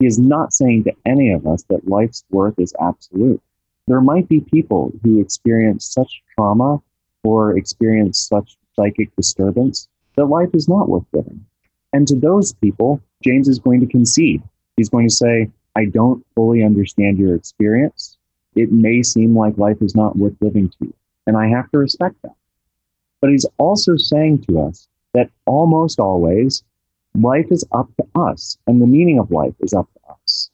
He 0.00 0.06
is 0.06 0.18
not 0.18 0.52
saying 0.52 0.84
to 0.84 0.96
any 1.06 1.32
of 1.32 1.46
us 1.46 1.62
that 1.64 1.88
life's 1.88 2.24
worth 2.30 2.58
is 2.58 2.74
absolute. 2.80 3.40
There 3.86 4.00
might 4.00 4.28
be 4.28 4.40
people 4.40 4.92
who 5.02 5.20
experience 5.20 5.86
such 5.86 6.22
trauma 6.34 6.82
or 7.22 7.56
experience 7.56 8.18
such 8.18 8.58
psychic 8.74 9.14
disturbance 9.16 9.88
that 10.16 10.26
life 10.26 10.50
is 10.54 10.68
not 10.68 10.88
worth 10.88 11.06
living. 11.12 11.44
And 11.92 12.06
to 12.08 12.16
those 12.16 12.52
people, 12.52 13.00
James 13.22 13.48
is 13.48 13.58
going 13.58 13.80
to 13.80 13.86
concede. 13.86 14.42
He's 14.76 14.88
going 14.88 15.08
to 15.08 15.14
say, 15.14 15.50
I 15.76 15.86
don't 15.86 16.24
fully 16.34 16.62
understand 16.62 17.18
your 17.18 17.34
experience. 17.34 18.16
It 18.54 18.72
may 18.72 19.02
seem 19.02 19.36
like 19.36 19.58
life 19.58 19.80
is 19.80 19.94
not 19.94 20.16
worth 20.16 20.36
living 20.40 20.68
to 20.68 20.76
you, 20.80 20.94
and 21.26 21.36
I 21.36 21.48
have 21.48 21.70
to 21.70 21.78
respect 21.78 22.16
that. 22.22 22.34
But 23.20 23.30
he's 23.30 23.46
also 23.58 23.96
saying 23.96 24.44
to 24.44 24.60
us 24.60 24.88
that 25.14 25.30
almost 25.46 25.98
always 26.00 26.62
life 27.14 27.46
is 27.50 27.64
up 27.72 27.88
to 27.96 28.20
us, 28.20 28.58
and 28.66 28.80
the 28.80 28.86
meaning 28.86 29.18
of 29.18 29.30
life 29.30 29.54
is 29.60 29.72
up 29.72 29.88
to 29.94 30.12
us. 30.12 30.50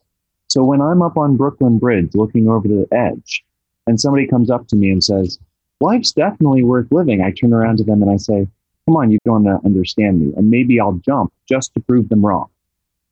So 0.49 0.65
when 0.65 0.81
I'm 0.81 1.03
up 1.03 1.17
on 1.17 1.37
Brooklyn 1.37 1.79
Bridge 1.79 2.15
looking 2.15 2.49
over 2.49 2.67
the 2.69 2.87
edge, 2.93 3.45
and 3.87 4.01
somebody 4.01 4.27
comes 4.27 4.51
up 4.51 4.67
to 4.69 4.77
me 4.77 4.91
and 4.91 5.03
says, 5.03 5.39
Life's 5.81 6.13
definitely 6.13 6.63
worth 6.63 6.91
living, 6.91 7.21
I 7.21 7.31
turn 7.31 7.53
around 7.53 7.79
to 7.79 7.85
them 7.85 8.03
and 8.03 8.11
I 8.11 8.17
say, 8.17 8.47
Come 8.87 8.97
on, 8.97 9.11
you 9.11 9.19
don't 9.25 9.47
understand 9.65 10.21
me. 10.21 10.35
And 10.37 10.51
maybe 10.51 10.79
I'll 10.79 11.01
jump 11.05 11.33
just 11.49 11.73
to 11.75 11.81
prove 11.81 12.09
them 12.11 12.25
wrong. 12.25 12.51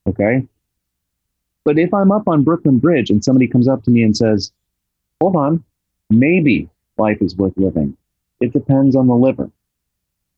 Okay. 0.06 0.46
But 1.64 1.78
if 1.78 1.94
I'm 1.94 2.10
up 2.10 2.26
on 2.28 2.42
Brooklyn 2.42 2.78
Bridge 2.78 3.10
and 3.10 3.22
somebody 3.22 3.46
comes 3.46 3.68
up 3.68 3.84
to 3.84 3.90
me 3.90 4.02
and 4.02 4.16
says, 4.16 4.52
hold 5.20 5.36
on, 5.36 5.62
maybe 6.10 6.68
life 6.98 7.18
is 7.20 7.36
worth 7.36 7.52
living, 7.56 7.96
it 8.40 8.52
depends 8.52 8.96
on 8.96 9.06
the 9.06 9.14
liver. 9.14 9.50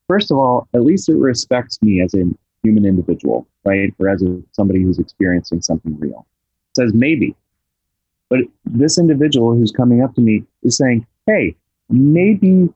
First 0.07 0.29
of 0.29 0.37
all, 0.37 0.67
at 0.75 0.83
least 0.83 1.09
it 1.09 1.15
respects 1.15 1.81
me 1.81 1.99
as 2.01 2.13
a 2.13 2.25
human 2.61 2.85
individual, 2.85 3.47
right? 3.63 3.93
Or 3.97 4.07
as 4.07 4.21
a, 4.21 4.41
somebody 4.51 4.83
who's 4.83 4.99
experiencing 4.99 5.61
something 5.61 5.97
real. 5.99 6.27
It 6.71 6.75
says 6.81 6.93
maybe. 6.93 7.35
But 8.29 8.39
this 8.65 8.99
individual 8.99 9.55
who's 9.55 9.71
coming 9.71 10.03
up 10.03 10.13
to 10.15 10.21
me 10.21 10.43
is 10.61 10.77
saying, 10.77 11.07
hey, 11.25 11.55
maybe 11.89 12.71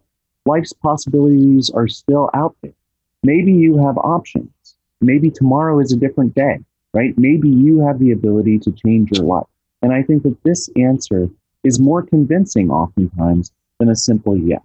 life's 0.45 0.73
possibilities 0.73 1.69
are 1.69 1.88
still 1.88 2.32
out 2.34 2.56
there. 2.62 2.73
Maybe 3.23 3.54
you 3.54 3.78
have 3.86 3.97
options. 3.97 4.49
Maybe 5.02 5.30
tomorrow 5.30 5.80
is 5.80 5.91
a 5.93 5.97
different 5.97 6.34
day 6.34 6.60
right? 6.93 7.17
Maybe 7.17 7.49
you 7.49 7.86
have 7.86 7.99
the 7.99 8.12
ability 8.12 8.60
to 8.60 8.71
change 8.71 9.10
your 9.12 9.25
life. 9.25 9.47
And 9.82 9.93
I 9.93 10.04
think 10.04 10.23
that 10.23 10.38
this 10.43 10.69
answer 10.75 11.30
is 11.63 11.80
more 11.80 12.02
convincing 12.02 12.69
oftentimes 12.69 13.52
than 13.80 13.89
a 13.89 13.95
simple 13.95 14.38
yes. 14.38 14.62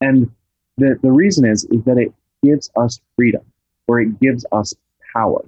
And 0.00 0.30
the, 0.76 0.98
the 1.02 1.10
reason 1.10 1.44
is, 1.44 1.64
is 1.64 1.82
that 1.84 1.98
it 1.98 2.12
gives 2.42 2.70
us 2.76 3.00
freedom 3.16 3.42
or 3.88 4.00
it 4.00 4.20
gives 4.20 4.44
us 4.52 4.74
power. 5.12 5.44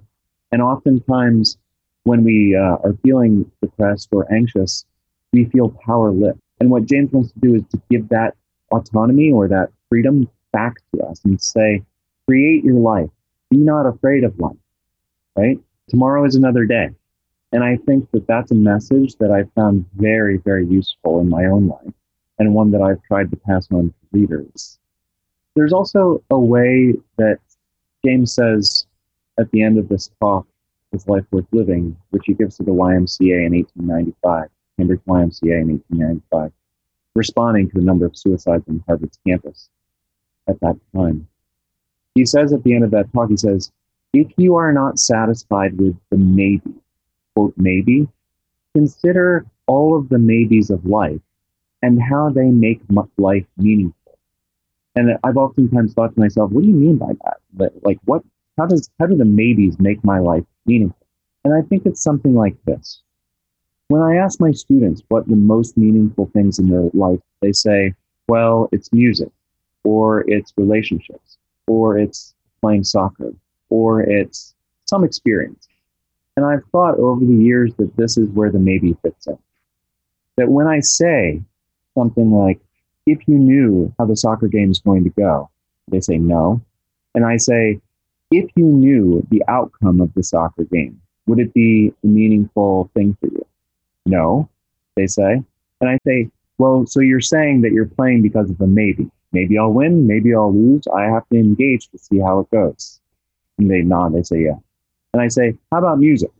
And 0.52 0.62
oftentimes, 0.62 1.58
when 2.04 2.22
we 2.22 2.56
uh, 2.56 2.76
are 2.84 2.96
feeling 3.02 3.50
depressed 3.60 4.08
or 4.12 4.32
anxious, 4.32 4.84
we 5.32 5.44
feel 5.46 5.70
powerless. 5.84 6.36
And 6.60 6.70
what 6.70 6.86
James 6.86 7.12
wants 7.12 7.32
to 7.32 7.40
do 7.40 7.54
is 7.56 7.62
to 7.72 7.82
give 7.90 8.08
that 8.08 8.34
autonomy 8.70 9.32
or 9.32 9.48
that 9.48 9.70
freedom 9.88 10.28
back 10.52 10.74
to 10.94 11.02
us 11.02 11.20
and 11.24 11.40
say, 11.40 11.82
create 12.26 12.64
your 12.64 12.78
life. 12.78 13.10
Be 13.50 13.58
not 13.58 13.86
afraid 13.86 14.24
of 14.24 14.38
life, 14.38 14.56
right? 15.36 15.58
Tomorrow 15.88 16.24
is 16.24 16.34
another 16.34 16.64
day. 16.64 16.90
And 17.52 17.62
I 17.62 17.76
think 17.76 18.10
that 18.10 18.26
that's 18.26 18.50
a 18.50 18.56
message 18.56 19.16
that 19.16 19.30
I 19.30 19.44
found 19.58 19.86
very, 19.94 20.38
very 20.38 20.66
useful 20.66 21.20
in 21.20 21.28
my 21.28 21.44
own 21.44 21.68
life 21.68 21.92
and 22.38 22.54
one 22.54 22.70
that 22.72 22.82
I've 22.82 23.02
tried 23.04 23.30
to 23.30 23.36
pass 23.36 23.68
on 23.70 23.88
to 23.88 23.94
readers. 24.12 24.78
There's 25.54 25.72
also 25.72 26.22
a 26.30 26.38
way 26.38 26.94
that 27.16 27.38
James 28.04 28.34
says 28.34 28.86
at 29.38 29.50
the 29.52 29.62
end 29.62 29.78
of 29.78 29.88
this 29.88 30.10
talk, 30.20 30.46
Is 30.92 31.08
Life 31.08 31.24
Worth 31.30 31.46
Living, 31.52 31.96
which 32.10 32.24
he 32.26 32.34
gives 32.34 32.56
to 32.56 32.62
the 32.62 32.72
YMCA 32.72 33.46
in 33.46 33.54
1895, 33.54 34.48
Cambridge 34.76 35.00
YMCA 35.06 35.60
in 35.62 35.68
1895, 35.68 36.52
responding 37.14 37.70
to 37.70 37.78
a 37.78 37.82
number 37.82 38.06
of 38.06 38.16
suicides 38.16 38.64
on 38.68 38.82
Harvard's 38.86 39.18
campus 39.26 39.68
at 40.48 40.60
that 40.60 40.76
time. 40.94 41.26
He 42.14 42.24
says 42.24 42.52
at 42.52 42.62
the 42.64 42.74
end 42.74 42.84
of 42.84 42.90
that 42.92 43.12
talk, 43.12 43.30
he 43.30 43.36
says, 43.36 43.72
if 44.16 44.32
you 44.38 44.56
are 44.56 44.72
not 44.72 44.98
satisfied 44.98 45.78
with 45.78 45.94
the 46.10 46.16
maybe, 46.16 46.72
quote, 47.34 47.52
maybe, 47.56 48.08
consider 48.74 49.44
all 49.66 49.96
of 49.96 50.08
the 50.08 50.18
maybes 50.18 50.70
of 50.70 50.86
life 50.86 51.20
and 51.82 52.00
how 52.00 52.30
they 52.30 52.46
make 52.46 52.80
life 53.18 53.44
meaningful. 53.58 54.18
And 54.94 55.18
I've 55.22 55.36
oftentimes 55.36 55.92
thought 55.92 56.14
to 56.14 56.20
myself, 56.20 56.50
what 56.50 56.62
do 56.62 56.68
you 56.68 56.74
mean 56.74 56.96
by 56.96 57.12
that? 57.24 57.72
Like, 57.82 57.98
what? 58.06 58.22
How 58.56 58.64
does 58.64 58.88
how 58.98 59.04
do 59.04 59.16
the 59.16 59.26
maybes 59.26 59.78
make 59.78 60.02
my 60.02 60.18
life 60.18 60.44
meaningful? 60.64 61.06
And 61.44 61.52
I 61.52 61.60
think 61.60 61.84
it's 61.84 62.02
something 62.02 62.34
like 62.34 62.56
this. 62.64 63.02
When 63.88 64.00
I 64.00 64.16
ask 64.16 64.40
my 64.40 64.52
students 64.52 65.02
what 65.08 65.28
the 65.28 65.36
most 65.36 65.76
meaningful 65.76 66.30
things 66.32 66.58
in 66.58 66.70
their 66.70 66.88
life, 66.94 67.20
they 67.42 67.52
say, 67.52 67.92
well, 68.28 68.70
it's 68.72 68.90
music, 68.92 69.28
or 69.84 70.24
it's 70.26 70.54
relationships, 70.56 71.36
or 71.66 71.98
it's 71.98 72.34
playing 72.62 72.84
soccer, 72.84 73.32
or 73.70 74.02
it's 74.02 74.54
some 74.86 75.04
experience. 75.04 75.68
And 76.36 76.44
I've 76.44 76.64
thought 76.70 76.98
over 76.98 77.24
the 77.24 77.34
years 77.34 77.74
that 77.76 77.96
this 77.96 78.18
is 78.18 78.28
where 78.30 78.50
the 78.50 78.58
maybe 78.58 78.96
fits 79.02 79.26
in. 79.26 79.38
That 80.36 80.48
when 80.48 80.66
I 80.66 80.80
say 80.80 81.42
something 81.94 82.30
like, 82.30 82.60
if 83.06 83.26
you 83.26 83.38
knew 83.38 83.92
how 83.98 84.04
the 84.04 84.16
soccer 84.16 84.48
game 84.48 84.70
is 84.70 84.80
going 84.80 85.04
to 85.04 85.10
go, 85.10 85.48
they 85.88 86.00
say 86.00 86.18
no. 86.18 86.60
And 87.14 87.24
I 87.24 87.36
say, 87.36 87.80
if 88.30 88.50
you 88.56 88.64
knew 88.64 89.26
the 89.30 89.42
outcome 89.48 90.00
of 90.00 90.12
the 90.14 90.22
soccer 90.22 90.64
game, 90.64 91.00
would 91.26 91.38
it 91.38 91.54
be 91.54 91.92
a 92.02 92.06
meaningful 92.06 92.90
thing 92.94 93.16
for 93.20 93.28
you? 93.28 93.46
No, 94.04 94.48
they 94.96 95.06
say. 95.06 95.42
And 95.80 95.90
I 95.90 95.98
say, 96.06 96.28
well, 96.58 96.86
so 96.86 97.00
you're 97.00 97.20
saying 97.20 97.62
that 97.62 97.72
you're 97.72 97.86
playing 97.86 98.22
because 98.22 98.50
of 98.50 98.60
a 98.60 98.66
maybe. 98.66 99.10
Maybe 99.32 99.58
I'll 99.58 99.72
win, 99.72 100.06
maybe 100.06 100.34
I'll 100.34 100.52
lose. 100.52 100.84
I 100.94 101.04
have 101.04 101.28
to 101.28 101.38
engage 101.38 101.88
to 101.88 101.98
see 101.98 102.18
how 102.18 102.40
it 102.40 102.50
goes. 102.50 103.00
And 103.58 103.70
they 103.70 103.82
nod, 103.82 104.14
they 104.14 104.22
say, 104.22 104.42
yeah. 104.42 104.56
And 105.12 105.22
I 105.22 105.28
say, 105.28 105.56
how 105.72 105.78
about 105.78 105.98
music? 105.98 106.30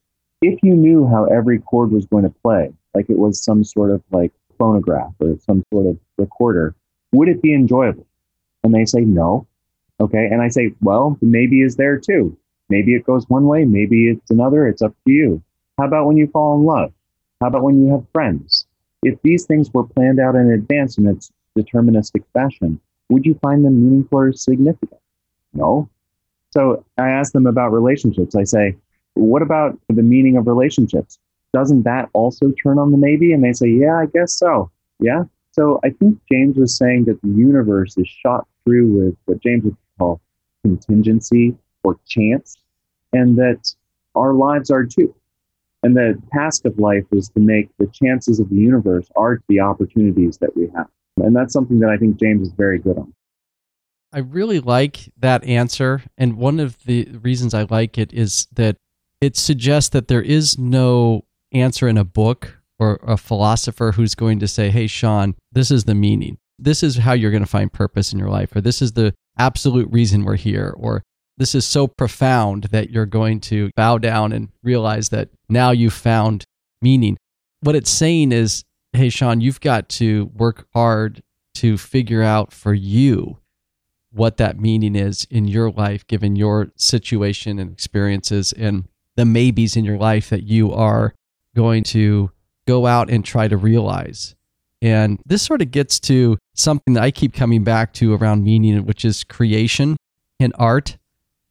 If 0.43 0.59
you 0.63 0.75
knew 0.75 1.07
how 1.07 1.25
every 1.25 1.59
chord 1.59 1.91
was 1.91 2.07
going 2.07 2.25
to 2.25 2.35
play, 2.43 2.73
like 2.95 3.09
it 3.09 3.19
was 3.19 3.43
some 3.43 3.65
sort 3.65 3.91
of 3.91 4.03
like 4.11 4.33
phonograph 4.59 5.13
or 5.19 5.37
some 5.47 5.65
sort 5.73 5.87
of 5.87 5.99
recorder, 6.19 6.75
would 7.13 7.29
it 7.29 7.41
be 7.41 7.55
enjoyable? 7.55 8.07
And 8.65 8.75
they 8.75 8.85
say, 8.85 9.01
no. 9.01 9.47
Okay. 10.01 10.29
And 10.31 10.43
I 10.43 10.49
say, 10.49 10.73
well, 10.83 11.17
maybe 11.23 11.63
is 11.63 11.77
there 11.77 11.99
too. 11.99 12.37
Maybe 12.69 12.95
it 12.95 13.07
goes 13.07 13.29
one 13.29 13.47
way, 13.47 13.65
maybe 13.65 14.11
it's 14.11 14.31
another. 14.31 14.67
It's 14.67 14.83
up 14.83 14.95
to 15.07 15.13
you. 15.13 15.43
How 15.79 15.87
about 15.87 16.07
when 16.07 16.17
you 16.17 16.27
fall 16.27 16.59
in 16.59 16.65
love? 16.65 16.93
How 17.41 17.49
about 17.49 17.63
when 17.63 17.83
you 17.83 17.93
have 17.93 18.05
friends? 18.13 18.67
If 19.03 19.21
these 19.23 19.45
things 19.45 19.73
were 19.73 19.85
planned 19.85 20.19
out 20.19 20.35
in 20.35 20.51
advance 20.51 20.99
in 20.99 21.07
its 21.07 21.31
deterministic 21.57 22.25
fashion, 22.33 22.81
would 23.09 23.25
you 23.25 23.39
find 23.43 23.65
them 23.65 23.85
meaningful 23.85 24.19
or 24.19 24.33
significant? 24.33 25.01
No. 25.53 25.89
So 26.57 26.83
I 26.97 27.11
ask 27.11 27.33
them 27.33 27.47
about 27.47 27.71
relationships. 27.71 28.35
I 28.35 28.45
say, 28.45 28.77
what 29.13 29.43
about 29.43 29.79
the 29.89 30.03
meaning 30.03 30.39
of 30.39 30.47
relationships? 30.47 31.19
Doesn't 31.53 31.83
that 31.83 32.09
also 32.15 32.51
turn 32.63 32.79
on 32.79 32.93
the 32.93 32.97
maybe? 32.97 33.35
And 33.35 33.45
they 33.45 33.53
say, 33.53 33.69
yeah, 33.69 33.99
I 33.99 34.07
guess 34.07 34.33
so. 34.33 34.71
Yeah. 34.99 35.25
So 35.53 35.81
I 35.85 35.91
think 35.91 36.19
James 36.33 36.57
was 36.57 36.75
saying 36.75 37.05
that 37.05 37.21
the 37.21 37.29
universe 37.29 37.99
is 37.99 38.09
shot 38.09 38.47
through 38.65 38.89
with 38.89 39.17
what 39.27 39.43
James 39.43 39.65
would 39.65 39.77
call 39.99 40.21
contingency 40.63 41.55
or 41.85 41.99
chance, 42.07 42.57
and 43.13 43.37
that 43.37 43.75
our 44.15 44.33
lives 44.33 44.71
are 44.71 44.85
too. 44.85 45.15
And 45.83 45.95
the 45.95 46.21
task 46.33 46.65
of 46.65 46.79
life 46.79 47.05
is 47.13 47.29
to 47.31 47.41
make 47.41 47.69
the 47.79 47.87
chances 47.89 48.41
of 48.41 48.49
the 48.49 48.57
universe 48.57 49.09
are 49.15 49.43
the 49.49 49.61
opportunities 49.61 50.39
that 50.39 50.57
we 50.57 50.69
have. 50.75 50.89
And 51.19 51.37
that's 51.37 51.53
something 51.53 51.79
that 51.81 51.91
I 51.91 51.99
think 51.99 52.17
James 52.17 52.49
is 52.49 52.55
very 52.55 52.79
good 52.79 52.97
on. 52.97 53.13
I 54.13 54.21
really 54.21 54.61
like 54.61 55.13
that 55.19 55.45
answer. 55.45 56.03
And 56.17 56.37
one 56.37 56.61
of 56.61 56.83
the 56.85 57.05
reasons 57.23 57.55
I 57.55 57.67
like 57.69 57.99
it 57.99 58.13
is 58.13 58.47
that 58.53 58.77
it 59.21 59.37
suggests 59.37 59.91
that 59.91 60.09
there 60.09 60.23
is 60.23 60.59
no 60.59 61.25
answer 61.53 61.89
in 61.89 61.97
a 61.99 62.05
book 62.05 62.59
or 62.79 63.01
a 63.03 63.17
philosopher 63.17 63.93
who's 63.93 64.15
going 64.15 64.39
to 64.41 64.49
say, 64.49 64.71
hey, 64.71 64.87
Sean, 64.87 65.35
this 65.53 65.71
is 65.71 65.85
the 65.85 65.95
meaning. 65.95 66.39
This 66.59 66.83
is 66.83 66.97
how 66.97 67.13
you're 67.13 67.31
going 67.31 67.43
to 67.43 67.49
find 67.49 67.73
purpose 67.73 68.13
in 68.13 68.19
your 68.19 68.31
life, 68.31 68.55
or 68.55 68.61
this 68.61 68.81
is 68.81 68.93
the 68.93 69.15
absolute 69.39 69.91
reason 69.91 70.25
we're 70.25 70.37
here, 70.37 70.75
or 70.77 71.03
this 71.37 71.55
is 71.55 71.67
so 71.67 71.87
profound 71.87 72.65
that 72.65 72.91
you're 72.91 73.07
going 73.07 73.41
to 73.41 73.71
bow 73.77 73.99
down 73.99 74.33
and 74.33 74.49
realize 74.63 75.11
that 75.11 75.29
now 75.49 75.71
you've 75.71 75.93
found 75.93 76.45
meaning. 76.81 77.17
What 77.61 77.77
it's 77.77 77.91
saying 77.91 78.33
is, 78.33 78.65
hey, 78.93 79.11
Sean, 79.11 79.41
you've 79.41 79.61
got 79.61 79.89
to 79.91 80.31
work 80.35 80.67
hard 80.73 81.23
to 81.57 81.77
figure 81.77 82.23
out 82.23 82.53
for 82.53 82.73
you 82.73 83.39
what 84.17 84.39
that 84.39 84.59
meaning 84.59 84.97
is 84.97 85.27
in 85.31 85.47
your 85.47 85.71
life, 85.71 86.07
given 86.07 86.37
your 86.37 86.73
situation 86.77 87.59
and 87.59 87.71
experiences 87.73 88.53
and 88.53 88.89
the 89.17 89.25
maybes 89.25 89.77
in 89.77 89.85
your 89.85 89.99
life 89.99 90.31
that 90.31 90.43
you 90.45 90.73
are 90.73 91.15
going 91.55 91.83
to 91.83 92.31
go 92.67 92.87
out 92.87 93.11
and 93.11 93.25
try 93.25 93.49
to 93.49 93.57
realize. 93.57 94.35
And 94.83 95.21
this 95.25 95.43
sort 95.43 95.63
of 95.63 95.71
gets 95.71 95.99
to 96.01 96.39
something 96.55 96.95
that 96.95 97.03
I 97.03 97.11
keep 97.11 97.33
coming 97.33 97.65
back 97.65 97.93
to 97.95 98.15
around 98.15 98.45
meaning, 98.45 98.85
which 98.85 99.05
is 99.05 99.25
creation 99.25 99.97
and 100.39 100.53
art. 100.59 100.97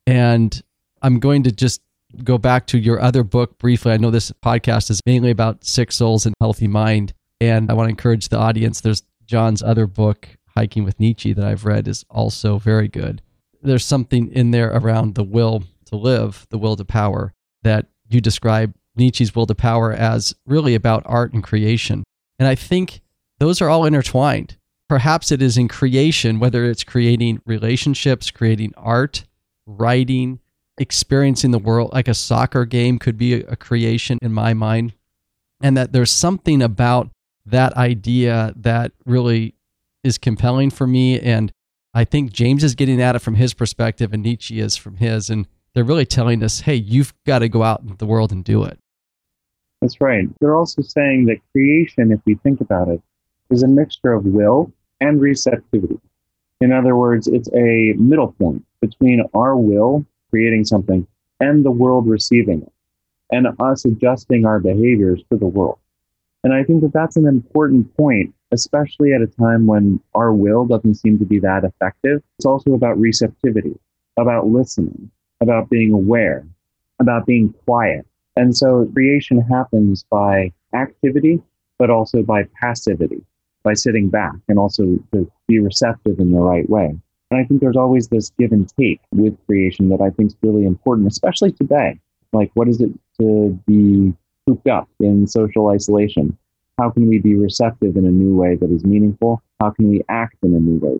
And 0.05 0.61
I'm 1.01 1.19
going 1.19 1.43
to 1.43 1.51
just 1.51 1.81
go 2.23 2.37
back 2.37 2.67
to 2.67 2.77
your 2.77 3.01
other 3.01 3.23
book 3.23 3.57
briefly. 3.57 3.91
I 3.91 3.97
know 3.97 4.11
this 4.11 4.31
podcast 4.43 4.89
is 4.89 5.01
mainly 5.05 5.31
about 5.31 5.63
sick 5.63 5.91
souls 5.91 6.25
and 6.25 6.35
healthy 6.39 6.67
mind. 6.67 7.13
And 7.41 7.69
I 7.69 7.73
want 7.73 7.87
to 7.87 7.91
encourage 7.91 8.29
the 8.29 8.37
audience. 8.37 8.81
There's 8.81 9.03
John's 9.25 9.63
other 9.63 9.87
book, 9.87 10.29
Hiking 10.55 10.83
with 10.83 10.99
Nietzsche, 10.99 11.33
that 11.33 11.45
I've 11.45 11.65
read 11.65 11.87
is 11.87 12.05
also 12.09 12.57
very 12.57 12.87
good. 12.87 13.21
There's 13.61 13.85
something 13.85 14.31
in 14.31 14.51
there 14.51 14.69
around 14.71 15.15
the 15.15 15.23
will 15.23 15.63
to 15.85 15.95
live, 15.95 16.47
the 16.49 16.57
will 16.57 16.75
to 16.75 16.85
power, 16.85 17.33
that 17.63 17.87
you 18.07 18.21
describe 18.21 18.73
Nietzsche's 18.95 19.35
will 19.35 19.45
to 19.47 19.55
power 19.55 19.91
as 19.91 20.35
really 20.45 20.75
about 20.75 21.03
art 21.05 21.33
and 21.33 21.43
creation. 21.43 22.03
And 22.39 22.47
I 22.47 22.55
think 22.55 23.01
those 23.39 23.61
are 23.61 23.69
all 23.69 23.85
intertwined. 23.85 24.57
Perhaps 24.87 25.31
it 25.31 25.41
is 25.41 25.57
in 25.57 25.67
creation, 25.67 26.39
whether 26.39 26.65
it's 26.65 26.83
creating 26.83 27.41
relationships, 27.45 28.29
creating 28.31 28.73
art, 28.77 29.25
writing, 29.65 30.39
experiencing 30.77 31.51
the 31.51 31.59
world, 31.59 31.91
like 31.91 32.07
a 32.07 32.13
soccer 32.13 32.65
game 32.65 32.99
could 32.99 33.17
be 33.17 33.33
a 33.33 33.55
creation 33.55 34.19
in 34.21 34.31
my 34.31 34.53
mind. 34.53 34.93
And 35.61 35.75
that 35.75 35.91
there's 35.91 36.11
something 36.11 36.61
about 36.61 37.09
that 37.45 37.73
idea 37.73 38.53
that 38.57 38.91
really 39.05 39.54
is 40.05 40.17
compelling 40.17 40.69
for 40.69 40.85
me. 40.85 41.19
And 41.19 41.51
I 41.93 42.05
think 42.05 42.31
James 42.31 42.63
is 42.63 42.75
getting 42.75 43.01
at 43.01 43.15
it 43.15 43.19
from 43.19 43.35
his 43.35 43.53
perspective 43.53 44.13
and 44.13 44.23
Nietzsche 44.23 44.59
is 44.59 44.77
from 44.77 44.97
his. 44.97 45.29
And 45.29 45.47
they're 45.73 45.83
really 45.83 46.05
telling 46.05 46.43
us, 46.43 46.61
hey, 46.61 46.75
you've 46.75 47.13
got 47.25 47.39
to 47.39 47.49
go 47.49 47.63
out 47.63 47.81
into 47.81 47.95
the 47.95 48.05
world 48.05 48.31
and 48.31 48.43
do 48.43 48.63
it. 48.63 48.77
That's 49.81 49.99
right. 49.99 50.27
They're 50.39 50.55
also 50.55 50.81
saying 50.81 51.25
that 51.25 51.41
creation, 51.51 52.11
if 52.11 52.19
we 52.25 52.35
think 52.35 52.61
about 52.61 52.87
it, 52.87 53.01
is 53.49 53.63
a 53.63 53.67
mixture 53.67 54.13
of 54.13 54.25
will 54.25 54.71
and 55.01 55.19
receptivity. 55.19 55.99
In 56.61 56.71
other 56.71 56.95
words, 56.95 57.27
it's 57.27 57.49
a 57.53 57.93
middle 57.97 58.31
point 58.33 58.65
between 58.81 59.23
our 59.33 59.57
will 59.57 60.05
creating 60.29 60.65
something 60.65 61.07
and 61.39 61.65
the 61.65 61.71
world 61.71 62.07
receiving 62.07 62.61
it, 62.61 62.71
and 63.31 63.47
us 63.59 63.85
adjusting 63.85 64.45
our 64.45 64.59
behaviors 64.59 65.23
to 65.31 65.37
the 65.37 65.45
world. 65.45 65.79
And 66.43 66.53
I 66.53 66.63
think 66.63 66.81
that 66.81 66.93
that's 66.93 67.15
an 67.17 67.25
important 67.25 67.95
point, 67.97 68.34
especially 68.51 69.13
at 69.13 69.21
a 69.21 69.27
time 69.27 69.65
when 69.67 69.99
our 70.13 70.33
will 70.33 70.65
doesn't 70.65 70.95
seem 70.95 71.17
to 71.19 71.25
be 71.25 71.39
that 71.39 71.63
effective. 71.63 72.21
It's 72.37 72.45
also 72.45 72.73
about 72.73 72.97
receptivity, 72.99 73.77
about 74.17 74.47
listening, 74.47 75.11
about 75.41 75.69
being 75.69 75.91
aware, 75.91 76.45
about 76.99 77.25
being 77.25 77.53
quiet. 77.65 78.05
And 78.35 78.55
so 78.55 78.89
creation 78.93 79.41
happens 79.41 80.05
by 80.09 80.51
activity, 80.73 81.41
but 81.77 81.89
also 81.89 82.23
by 82.23 82.43
passivity. 82.61 83.23
by 83.65 83.73
sitting 83.73 84.09
back 84.09 84.35
and 84.47 84.57
also 84.57 84.83
to 85.11 85.29
be 85.47 85.59
receptive 85.59 86.19
in 86.19 86.31
the 86.31 86.39
right 86.39 86.69
way. 86.69 86.95
And 87.31 87.39
I 87.39 87.43
think 87.43 87.59
there's 87.59 87.75
always 87.75 88.07
this 88.07 88.31
give 88.39 88.53
and 88.53 88.71
take 88.79 89.01
with 89.11 89.35
creation 89.47 89.89
that 89.89 89.99
I 89.99 90.11
think 90.11 90.29
is 90.29 90.37
really 90.43 90.63
important, 90.63 91.07
especially 91.07 91.51
today. 91.51 91.99
Like, 92.31 92.51
what 92.53 92.69
is 92.69 92.79
it 92.79 92.91
to 93.19 93.59
be 93.65 94.13
cooped 94.47 94.67
up 94.67 94.87
in 94.99 95.25
social 95.27 95.67
isolation? 95.69 96.37
How 96.79 96.89
can 96.89 97.07
we 97.07 97.19
be 97.19 97.35
receptive 97.35 97.95
in 97.95 98.05
a 98.05 98.11
new 98.11 98.35
way 98.35 98.55
that 98.55 98.69
is 98.69 98.83
meaningful? 98.83 99.41
How 99.61 99.71
can 99.71 99.89
we 99.89 100.01
act 100.09 100.35
in 100.43 100.53
a 100.53 100.59
new 100.59 100.77
way? 100.79 100.97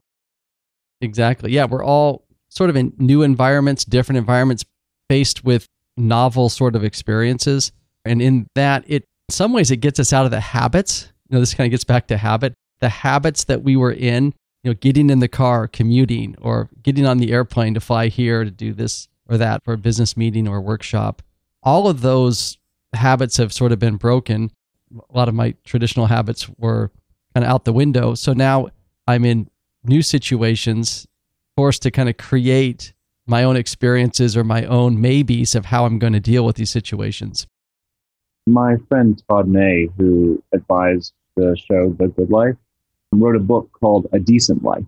Exactly. 1.02 1.52
Yeah, 1.52 1.66
we're 1.66 1.84
all 1.84 2.26
sort 2.50 2.70
of 2.70 2.76
in 2.76 2.94
new 2.98 3.22
environments, 3.22 3.84
different 3.84 4.18
environments, 4.18 4.64
faced 5.10 5.44
with 5.44 5.68
novel 5.98 6.50
sort 6.50 6.76
of 6.76 6.84
experiences. 6.84 7.72
And 8.06 8.22
in 8.22 8.48
that, 8.56 8.84
it 8.88 9.04
in 9.28 9.34
some 9.34 9.54
ways 9.54 9.72
it 9.72 9.78
gets 9.78 10.00
us 10.00 10.14
out 10.14 10.26
of 10.26 10.32
the 10.32 10.40
habits. 10.40 11.12
You 11.30 11.36
know, 11.36 11.40
this 11.40 11.54
kind 11.54 11.68
of 11.68 11.72
gets 11.72 11.84
back 11.84 12.08
to 12.08 12.18
habit. 12.18 12.54
The 12.80 12.90
habits 12.90 13.46
that 13.46 13.64
we 13.64 13.76
were 13.76 13.92
in, 13.92 14.34
you 14.64 14.72
know, 14.72 14.74
getting 14.74 15.10
in 15.10 15.20
the 15.20 15.28
car, 15.28 15.68
commuting, 15.68 16.36
or 16.42 16.70
getting 16.84 17.06
on 17.06 17.18
the 17.18 17.32
airplane 17.32 17.74
to 17.74 17.80
fly 17.80 18.08
here 18.08 18.44
to 18.44 18.52
do 18.52 18.74
this 18.74 19.08
or 19.28 19.38
that 19.38 19.64
for 19.64 19.74
a 19.74 19.78
business 19.78 20.16
meeting 20.16 20.48
or 20.48 20.62
workshop. 20.62 21.22
All 21.64 21.88
of 21.88 22.02
those 22.02 22.58
habits 22.94 23.38
have 23.38 23.52
sort 23.52 23.72
of 23.72 23.80
been 23.80 23.96
broken. 23.96 24.52
A 24.98 25.18
lot 25.18 25.28
of 25.28 25.36
my 25.36 25.56
traditional 25.64 26.06
habits 26.06 26.50
were 26.58 26.92
kind 27.34 27.46
of 27.46 27.52
out 27.52 27.66
the 27.66 27.74
window. 27.74 28.16
So 28.16 28.34
now 28.34 28.68
I'm 29.08 29.26
in 29.26 29.50
new 29.84 30.02
situations, 30.02 31.08
forced 31.56 31.82
to 31.84 31.92
kind 31.92 32.10
of 32.10 32.18
create 32.18 32.94
my 33.28 33.44
own 33.44 33.56
experiences 33.56 34.38
or 34.38 34.44
my 34.44 34.66
own 34.66 35.02
maybes 35.02 35.56
of 35.56 35.66
how 35.66 35.86
I'm 35.86 36.00
going 36.00 36.14
to 36.14 36.20
deal 36.20 36.46
with 36.46 36.56
these 36.56 36.70
situations. 36.70 37.48
My 38.48 38.78
friend 38.88 39.22
Todd 39.28 39.48
May, 39.48 39.90
who 39.98 40.42
advised 40.54 41.14
the 41.36 41.58
show 41.58 41.96
The 41.98 42.08
Good 42.10 42.30
Life, 42.30 42.56
wrote 43.12 43.36
a 43.36 43.40
book 43.40 43.70
called 43.80 44.08
A 44.14 44.20
Decent 44.20 44.64
Life. 44.64 44.86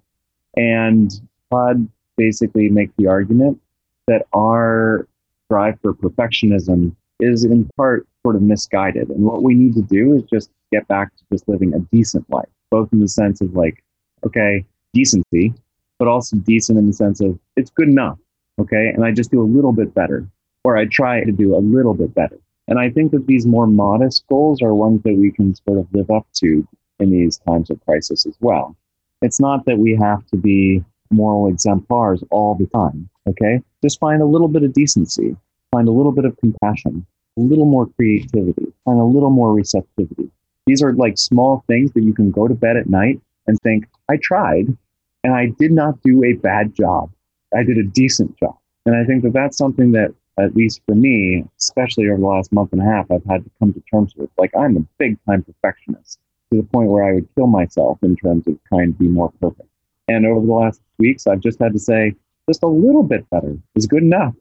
And 0.55 1.11
Todd 1.51 1.87
basically 2.17 2.69
makes 2.69 2.93
the 2.97 3.07
argument 3.07 3.59
that 4.07 4.27
our 4.33 5.07
drive 5.49 5.79
for 5.81 5.93
perfectionism 5.93 6.95
is 7.19 7.43
in 7.43 7.69
part 7.77 8.07
sort 8.23 8.35
of 8.35 8.41
misguided. 8.41 9.09
And 9.09 9.23
what 9.23 9.43
we 9.43 9.53
need 9.53 9.73
to 9.75 9.81
do 9.81 10.13
is 10.15 10.23
just 10.23 10.51
get 10.71 10.87
back 10.87 11.15
to 11.15 11.23
just 11.31 11.47
living 11.47 11.73
a 11.73 11.79
decent 11.95 12.29
life, 12.29 12.49
both 12.69 12.91
in 12.91 12.99
the 12.99 13.07
sense 13.07 13.41
of 13.41 13.55
like, 13.55 13.83
okay, 14.25 14.65
decency, 14.93 15.53
but 15.99 16.07
also 16.07 16.37
decent 16.37 16.77
in 16.77 16.87
the 16.87 16.93
sense 16.93 17.21
of 17.21 17.39
it's 17.55 17.71
good 17.71 17.87
enough. 17.87 18.17
Okay. 18.59 18.91
And 18.93 19.05
I 19.05 19.11
just 19.11 19.31
do 19.31 19.41
a 19.41 19.43
little 19.43 19.71
bit 19.71 19.93
better, 19.93 20.27
or 20.63 20.77
I 20.77 20.85
try 20.85 21.23
to 21.23 21.31
do 21.31 21.55
a 21.55 21.59
little 21.59 21.93
bit 21.93 22.13
better. 22.13 22.37
And 22.67 22.79
I 22.79 22.89
think 22.89 23.11
that 23.11 23.27
these 23.27 23.45
more 23.45 23.67
modest 23.67 24.25
goals 24.27 24.61
are 24.61 24.73
ones 24.73 25.01
that 25.03 25.15
we 25.15 25.31
can 25.31 25.55
sort 25.55 25.79
of 25.79 25.87
live 25.93 26.09
up 26.09 26.27
to 26.37 26.67
in 26.99 27.11
these 27.11 27.37
times 27.47 27.69
of 27.69 27.83
crisis 27.85 28.25
as 28.25 28.35
well. 28.41 28.75
It's 29.21 29.39
not 29.39 29.65
that 29.65 29.77
we 29.77 29.95
have 29.95 30.25
to 30.27 30.37
be 30.37 30.83
moral 31.11 31.47
exemplars 31.47 32.23
all 32.29 32.55
the 32.55 32.67
time. 32.67 33.09
Okay. 33.29 33.61
Just 33.81 33.99
find 33.99 34.21
a 34.21 34.25
little 34.25 34.47
bit 34.47 34.63
of 34.63 34.73
decency, 34.73 35.35
find 35.71 35.87
a 35.87 35.91
little 35.91 36.11
bit 36.11 36.25
of 36.25 36.37
compassion, 36.37 37.05
a 37.37 37.41
little 37.41 37.65
more 37.65 37.87
creativity, 37.95 38.67
find 38.85 38.99
a 38.99 39.03
little 39.03 39.29
more 39.29 39.53
receptivity. 39.53 40.29
These 40.65 40.81
are 40.83 40.93
like 40.93 41.17
small 41.17 41.63
things 41.67 41.91
that 41.93 42.03
you 42.03 42.13
can 42.13 42.31
go 42.31 42.47
to 42.47 42.53
bed 42.53 42.77
at 42.77 42.89
night 42.89 43.21
and 43.47 43.59
think, 43.61 43.87
I 44.09 44.17
tried 44.21 44.75
and 45.23 45.33
I 45.33 45.47
did 45.59 45.71
not 45.71 46.01
do 46.03 46.23
a 46.23 46.33
bad 46.33 46.73
job. 46.73 47.11
I 47.55 47.63
did 47.63 47.77
a 47.77 47.83
decent 47.83 48.37
job. 48.37 48.57
And 48.85 48.95
I 48.95 49.03
think 49.05 49.23
that 49.23 49.33
that's 49.33 49.57
something 49.57 49.91
that, 49.93 50.13
at 50.39 50.55
least 50.55 50.81
for 50.85 50.95
me, 50.95 51.43
especially 51.59 52.07
over 52.09 52.19
the 52.19 52.25
last 52.25 52.51
month 52.51 52.71
and 52.71 52.81
a 52.81 52.85
half, 52.85 53.09
I've 53.09 53.25
had 53.25 53.43
to 53.43 53.51
come 53.59 53.73
to 53.73 53.83
terms 53.91 54.13
with. 54.15 54.29
Like, 54.37 54.51
I'm 54.57 54.77
a 54.77 54.85
big 54.97 55.17
time 55.25 55.43
perfectionist 55.43 56.19
to 56.51 56.57
the 56.57 56.63
point 56.63 56.89
where 56.89 57.03
I 57.03 57.13
would 57.13 57.27
kill 57.35 57.47
myself 57.47 57.97
in 58.03 58.15
terms 58.15 58.47
of 58.47 58.57
trying 58.69 58.93
to 58.93 58.99
be 58.99 59.07
more 59.07 59.31
perfect. 59.41 59.67
And 60.07 60.25
over 60.25 60.45
the 60.45 60.53
last 60.53 60.81
weeks, 60.99 61.27
I've 61.27 61.41
just 61.41 61.59
had 61.59 61.73
to 61.73 61.79
say, 61.79 62.15
just 62.47 62.63
a 62.63 62.67
little 62.67 63.03
bit 63.03 63.29
better 63.29 63.57
is 63.75 63.87
good 63.87 64.03
enough. 64.03 64.33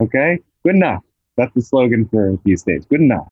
Okay? 0.00 0.40
Good 0.68 0.76
enough. 0.76 1.02
That's 1.38 1.54
the 1.54 1.62
slogan 1.62 2.06
for 2.10 2.38
these 2.44 2.62
days. 2.62 2.84
Good 2.84 3.00
enough. 3.00 3.26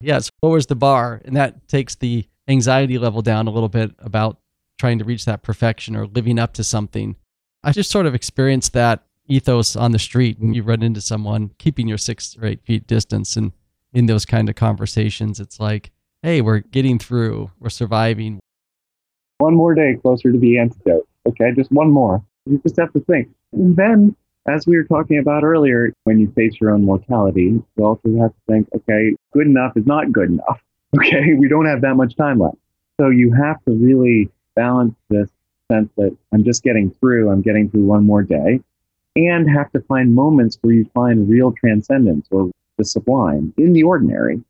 Yes. 0.00 0.30
Lowers 0.40 0.64
the 0.64 0.74
bar. 0.74 1.20
And 1.26 1.36
that 1.36 1.68
takes 1.68 1.96
the 1.96 2.26
anxiety 2.48 2.96
level 2.96 3.20
down 3.20 3.46
a 3.46 3.50
little 3.50 3.68
bit 3.68 3.90
about 3.98 4.38
trying 4.78 4.98
to 5.00 5.04
reach 5.04 5.26
that 5.26 5.42
perfection 5.42 5.94
or 5.94 6.06
living 6.06 6.38
up 6.38 6.54
to 6.54 6.64
something. 6.64 7.14
I 7.62 7.72
just 7.72 7.90
sort 7.90 8.06
of 8.06 8.14
experienced 8.14 8.72
that 8.72 9.04
ethos 9.26 9.76
on 9.76 9.92
the 9.92 9.98
street 9.98 10.40
when 10.40 10.54
you 10.54 10.62
run 10.62 10.82
into 10.82 11.02
someone 11.02 11.50
keeping 11.58 11.86
your 11.86 11.98
six 11.98 12.34
or 12.40 12.46
eight 12.46 12.62
feet 12.62 12.86
distance 12.86 13.36
and 13.36 13.52
in 13.92 14.06
those 14.06 14.24
kind 14.24 14.48
of 14.48 14.56
conversations 14.56 15.38
it's 15.38 15.60
like 15.60 15.92
hey 16.22 16.40
we're 16.40 16.58
getting 16.58 16.98
through 16.98 17.48
we're 17.60 17.70
surviving 17.70 18.40
one 19.38 19.54
more 19.54 19.72
day 19.72 19.94
closer 20.02 20.32
to 20.32 20.38
the 20.38 20.58
antidote 20.58 21.06
okay 21.28 21.52
just 21.54 21.70
one 21.70 21.92
more 21.92 22.20
you 22.46 22.58
just 22.58 22.76
have 22.76 22.92
to 22.92 22.98
think 23.00 23.28
and 23.52 23.76
then 23.76 24.16
as 24.48 24.66
we 24.66 24.76
were 24.76 24.84
talking 24.84 25.18
about 25.18 25.44
earlier 25.44 25.92
when 26.04 26.18
you 26.18 26.30
face 26.32 26.54
your 26.60 26.70
own 26.70 26.84
mortality 26.84 27.42
you 27.76 27.84
also 27.84 28.08
have 28.20 28.30
to 28.30 28.40
think 28.48 28.68
okay 28.74 29.14
good 29.32 29.46
enough 29.46 29.72
is 29.76 29.86
not 29.86 30.12
good 30.12 30.30
enough 30.30 30.60
okay 30.96 31.34
we 31.34 31.48
don't 31.48 31.66
have 31.66 31.80
that 31.80 31.94
much 31.94 32.16
time 32.16 32.38
left 32.38 32.56
so 33.00 33.08
you 33.08 33.32
have 33.32 33.56
to 33.64 33.72
really 33.72 34.30
balance 34.56 34.94
this 35.08 35.30
sense 35.70 35.90
that 35.96 36.16
I'm 36.32 36.44
just 36.44 36.62
getting 36.62 36.90
through, 36.90 37.30
I'm 37.30 37.42
getting 37.42 37.70
through 37.70 37.84
one 37.84 38.04
more 38.04 38.22
day, 38.22 38.60
and 39.16 39.48
have 39.48 39.70
to 39.72 39.80
find 39.80 40.14
moments 40.14 40.58
where 40.60 40.74
you 40.74 40.84
find 40.94 41.28
real 41.28 41.52
transcendence 41.52 42.26
or 42.30 42.50
the 42.76 42.84
sublime 42.84 43.54
in 43.56 43.72
the 43.72 43.84
ordinary. 43.84 44.42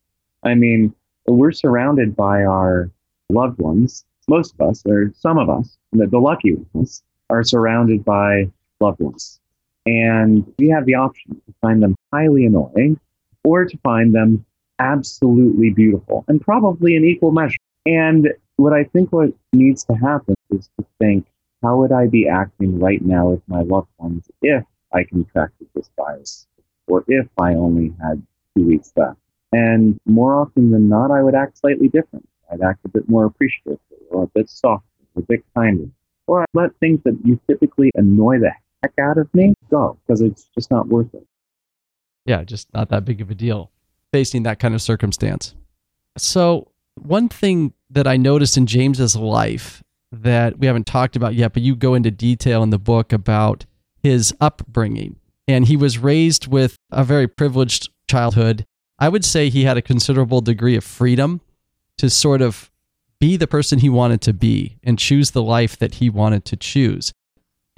I 0.43 0.55
mean, 0.55 0.95
we're 1.27 1.53
surrounded 1.53 2.17
by 2.17 2.45
our 2.45 2.91
loved 3.29 3.61
ones. 3.61 4.05
Most 4.29 4.55
of 4.55 4.69
us, 4.69 4.83
or 4.87 5.13
some 5.17 5.39
of 5.39 5.49
us, 5.49 5.77
the, 5.93 6.07
lucky 6.19 6.55
ones, 6.73 7.03
are 7.31 7.45
surrounded 7.45 8.05
by 8.05 8.51
loved 8.81 9.01
ones. 9.01 9.41
And 9.87 10.53
we 10.59 10.69
have 10.69 10.87
the 10.87 10.95
option 10.95 11.35
to 11.35 11.55
find 11.61 11.83
them 11.83 11.95
highly 12.13 12.45
annoying 12.45 13.01
or 13.45 13.65
to 13.65 13.79
find 13.79 14.15
them 14.15 14.45
absolutely 14.79 15.71
beautiful 15.71 16.25
and 16.29 16.41
probably 16.41 16.97
in 16.97 17.05
equal 17.05 17.33
measure. 17.33 17.57
And 17.87 18.29
what 18.57 18.73
I 18.73 18.85
think 18.85 19.13
what 19.13 19.33
needs 19.53 19.85
to 19.85 19.95
happen 19.95 20.35
is 20.51 20.69
to 20.79 20.87
think, 20.99 21.27
how 21.63 21.77
would 21.79 21.93
I 21.93 22.07
be 22.07 22.29
acting 22.29 22.79
right 22.79 23.03
now 23.03 23.31
with 23.31 23.43
my 23.47 23.63
loved 23.63 23.89
ones 23.99 24.31
if 24.43 24.65
I 24.93 25.05
contracted 25.05 25.69
this 25.75 25.91
virus 25.97 26.47
or 26.87 27.05
if 27.09 27.27
I 27.39 27.55
only 27.55 27.95
had 28.01 28.23
two 28.57 28.67
weeks 28.67 28.93
left? 28.97 29.19
And 29.53 29.99
more 30.07 30.35
often 30.35 30.71
than 30.71 30.89
not, 30.89 31.11
I 31.11 31.23
would 31.23 31.35
act 31.35 31.59
slightly 31.59 31.89
different. 31.89 32.29
I'd 32.53 32.63
act 32.63 32.85
a 32.85 32.89
bit 32.89 33.09
more 33.09 33.25
appreciative 33.25 33.79
or 34.11 34.25
a 34.25 34.27
bit 34.29 34.49
softer, 34.49 34.87
a 35.17 35.23
bit 35.23 35.45
kinder. 35.55 35.89
Or 36.27 36.43
I'd 36.43 36.49
let 36.55 36.77
things 36.77 37.01
that 37.05 37.19
you 37.25 37.41
typically 37.49 37.91
annoy 37.95 38.39
the 38.39 38.53
heck 38.83 38.93
out 39.01 39.19
of 39.19 39.33
me 39.35 39.55
go 39.71 39.99
because 40.07 40.21
it's 40.21 40.49
just 40.55 40.71
not 40.71 40.89
worth 40.89 41.13
it. 41.15 41.27
Yeah, 42.27 42.45
just 42.45 42.73
not 42.75 42.89
that 42.91 43.05
big 43.05 43.21
of 43.21 43.31
a 43.31 43.35
deal 43.35 43.71
facing 44.13 44.43
that 44.43 44.59
kind 44.59 44.75
of 44.75 44.83
circumstance. 44.83 45.55
So, 46.17 46.73
one 46.97 47.29
thing 47.29 47.73
that 47.91 48.07
I 48.07 48.17
noticed 48.17 48.57
in 48.57 48.67
James's 48.67 49.17
life 49.17 49.83
that 50.13 50.59
we 50.59 50.67
haven't 50.67 50.87
talked 50.87 51.17
about 51.17 51.35
yet, 51.35 51.53
but 51.53 51.63
you 51.63 51.77
go 51.77 51.95
into 51.95 52.11
detail 52.11 52.63
in 52.63 52.71
the 52.71 52.79
book 52.79 53.13
about 53.13 53.65
his 54.03 54.35
upbringing. 54.41 55.17
And 55.47 55.67
he 55.67 55.77
was 55.77 55.99
raised 55.99 56.47
with 56.47 56.77
a 56.91 57.05
very 57.05 57.27
privileged 57.27 57.91
childhood. 58.09 58.67
I 58.99 59.09
would 59.09 59.25
say 59.25 59.49
he 59.49 59.65
had 59.65 59.77
a 59.77 59.83
considerable 59.83 60.41
degree 60.41 60.77
of 60.77 60.85
freedom 60.85 61.41
to 61.99 62.11
sort 62.11 62.43
of 62.43 62.71
be 63.19 63.37
the 63.37 63.47
person 63.47 63.79
he 63.79 63.89
wanted 63.89 64.21
to 64.23 64.33
be 64.33 64.79
and 64.83 64.99
choose 64.99 65.31
the 65.31 65.43
life 65.43 65.77
that 65.79 65.97
he 65.97 66.09
wanted 66.09 66.45
to 66.47 66.57
choose. 66.57 67.13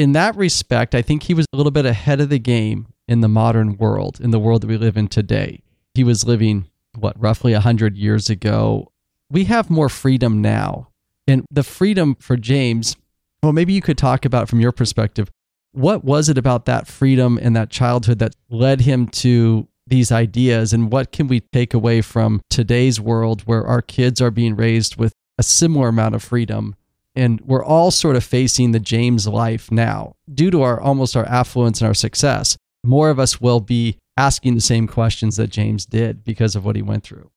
In 0.02 0.10
that 0.14 0.34
respect, 0.34 0.96
I 0.96 1.02
think 1.02 1.22
he 1.22 1.32
was 1.32 1.46
a 1.52 1.56
little 1.56 1.70
bit 1.70 1.86
ahead 1.86 2.20
of 2.20 2.28
the 2.28 2.40
game 2.40 2.88
in 3.06 3.20
the 3.20 3.28
modern 3.28 3.76
world, 3.76 4.20
in 4.20 4.32
the 4.32 4.40
world 4.40 4.62
that 4.62 4.66
we 4.66 4.76
live 4.76 4.96
in 4.96 5.06
today. 5.06 5.62
He 5.94 6.02
was 6.02 6.26
living, 6.26 6.68
what, 6.98 7.14
roughly 7.22 7.52
100 7.52 7.96
years 7.96 8.28
ago. 8.28 8.90
We 9.30 9.44
have 9.44 9.70
more 9.70 9.88
freedom 9.88 10.42
now 10.42 10.88
and 11.28 11.44
the 11.52 11.62
freedom 11.62 12.16
for 12.16 12.36
James, 12.36 12.96
well, 13.44 13.52
maybe 13.52 13.74
you 13.74 13.80
could 13.80 13.96
talk 13.96 14.24
about 14.24 14.48
from 14.48 14.58
your 14.58 14.72
perspective, 14.72 15.30
what 15.70 16.02
was 16.02 16.28
it 16.28 16.36
about 16.36 16.64
that 16.64 16.88
freedom 16.88 17.38
and 17.40 17.54
that 17.54 17.70
childhood 17.70 18.18
that 18.18 18.34
led 18.50 18.80
him 18.80 19.06
to 19.06 19.68
these 19.86 20.10
ideas? 20.10 20.72
And 20.72 20.90
what 20.90 21.12
can 21.12 21.28
we 21.28 21.42
take 21.52 21.74
away 21.74 22.02
from 22.02 22.40
today's 22.50 23.00
world 23.00 23.42
where 23.42 23.64
our 23.64 23.80
kids 23.80 24.20
are 24.20 24.32
being 24.32 24.56
raised 24.56 24.96
with 24.96 25.12
a 25.38 25.44
similar 25.44 25.86
amount 25.86 26.16
of 26.16 26.24
freedom? 26.24 26.74
And 27.14 27.40
we're 27.42 27.64
all 27.64 27.90
sort 27.90 28.16
of 28.16 28.25
facing 28.25 28.72
the 28.72 28.81
James 28.81 29.29
life 29.29 29.70
now. 29.70 30.14
Due 30.33 30.51
to 30.51 30.62
our 30.62 30.81
almost 30.81 31.16
our 31.16 31.27
affluence 31.27 31.81
and 31.81 31.88
our 31.88 31.94
success, 31.94 32.57
more 32.85 33.11
of 33.11 33.18
us 33.18 33.40
will 33.40 33.61
be 33.61 33.98
asking 34.16 34.55
the 34.55 34.61
same 34.61 34.87
questions 34.87 35.37
that 35.37 35.48
James 35.48 35.87
did 35.87 36.25
because 36.25 36.57
of 36.57 36.64
what 36.64 36.77
he 36.77 36.83
went 36.83 37.05
through. 37.05 37.31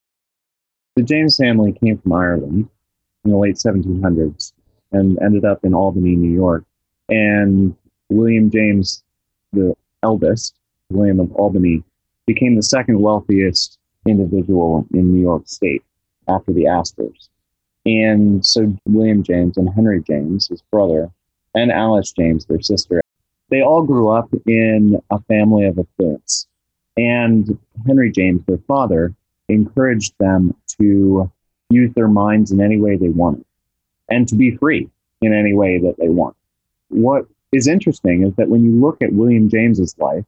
The 0.96 1.04
James 1.04 1.38
family 1.38 1.74
came 1.74 1.98
from 1.98 2.14
Ireland 2.14 2.70
in 3.26 3.32
the 3.32 3.38
late 3.38 3.56
1700s 3.56 4.54
and 4.92 5.20
ended 5.22 5.44
up 5.44 5.64
in 5.64 5.74
Albany, 5.74 6.16
New 6.16 6.32
York. 6.32 6.64
And 7.10 7.76
William 8.10 8.50
James, 8.50 9.04
the 9.52 9.76
eldest, 10.04 10.56
William 10.90 11.20
of 11.20 11.32
Albany, 11.34 11.84
became 12.26 12.56
the 12.56 12.64
second 12.64 13.00
wealthiest 13.00 13.78
individual 14.08 14.86
in 14.94 15.14
New 15.14 15.22
York 15.22 15.48
State 15.48 15.84
after 16.28 16.54
the 16.54 16.68
Astors. 16.68 17.30
And 17.86 18.45
so 18.45 18.76
William 18.86 19.24
James 19.24 19.58
and 19.58 19.69
Henry 19.74 20.02
James, 20.02 20.48
his 20.48 20.62
brother, 20.71 21.12
and 21.54 21.71
Alice 21.71 22.12
James, 22.12 22.45
their 22.45 22.62
sister, 22.62 23.02
they 23.50 23.62
all 23.62 23.84
grew 23.84 24.10
up 24.10 24.30
in 24.48 25.00
a 25.12 25.21
family 25.24 25.65
of 25.65 25.78
affluence. 25.78 26.48
And 26.98 27.58
Henry 27.86 28.12
James, 28.12 28.41
their 28.45 28.58
father, 28.67 29.13
encouraged 29.50 30.13
them 30.19 30.56
to 30.80 31.32
use 31.69 31.93
their 31.93 32.08
minds 32.08 32.52
in 32.52 32.62
any 32.62 32.80
way 32.80 32.95
they 32.95 33.10
wanted 33.10 33.45
and 34.10 34.28
to 34.28 34.36
be 34.36 34.56
free 34.58 34.89
in 35.21 35.34
any 35.34 35.54
way 35.54 35.78
that 35.80 35.98
they 35.98 36.10
want. 36.10 36.36
What 36.89 37.28
is 37.52 37.67
interesting 37.67 38.24
is 38.24 38.34
that 38.36 38.50
when 38.50 38.63
you 38.63 38.71
look 38.80 39.02
at 39.02 39.13
William 39.13 39.50
James's 39.50 39.95
life, 39.98 40.26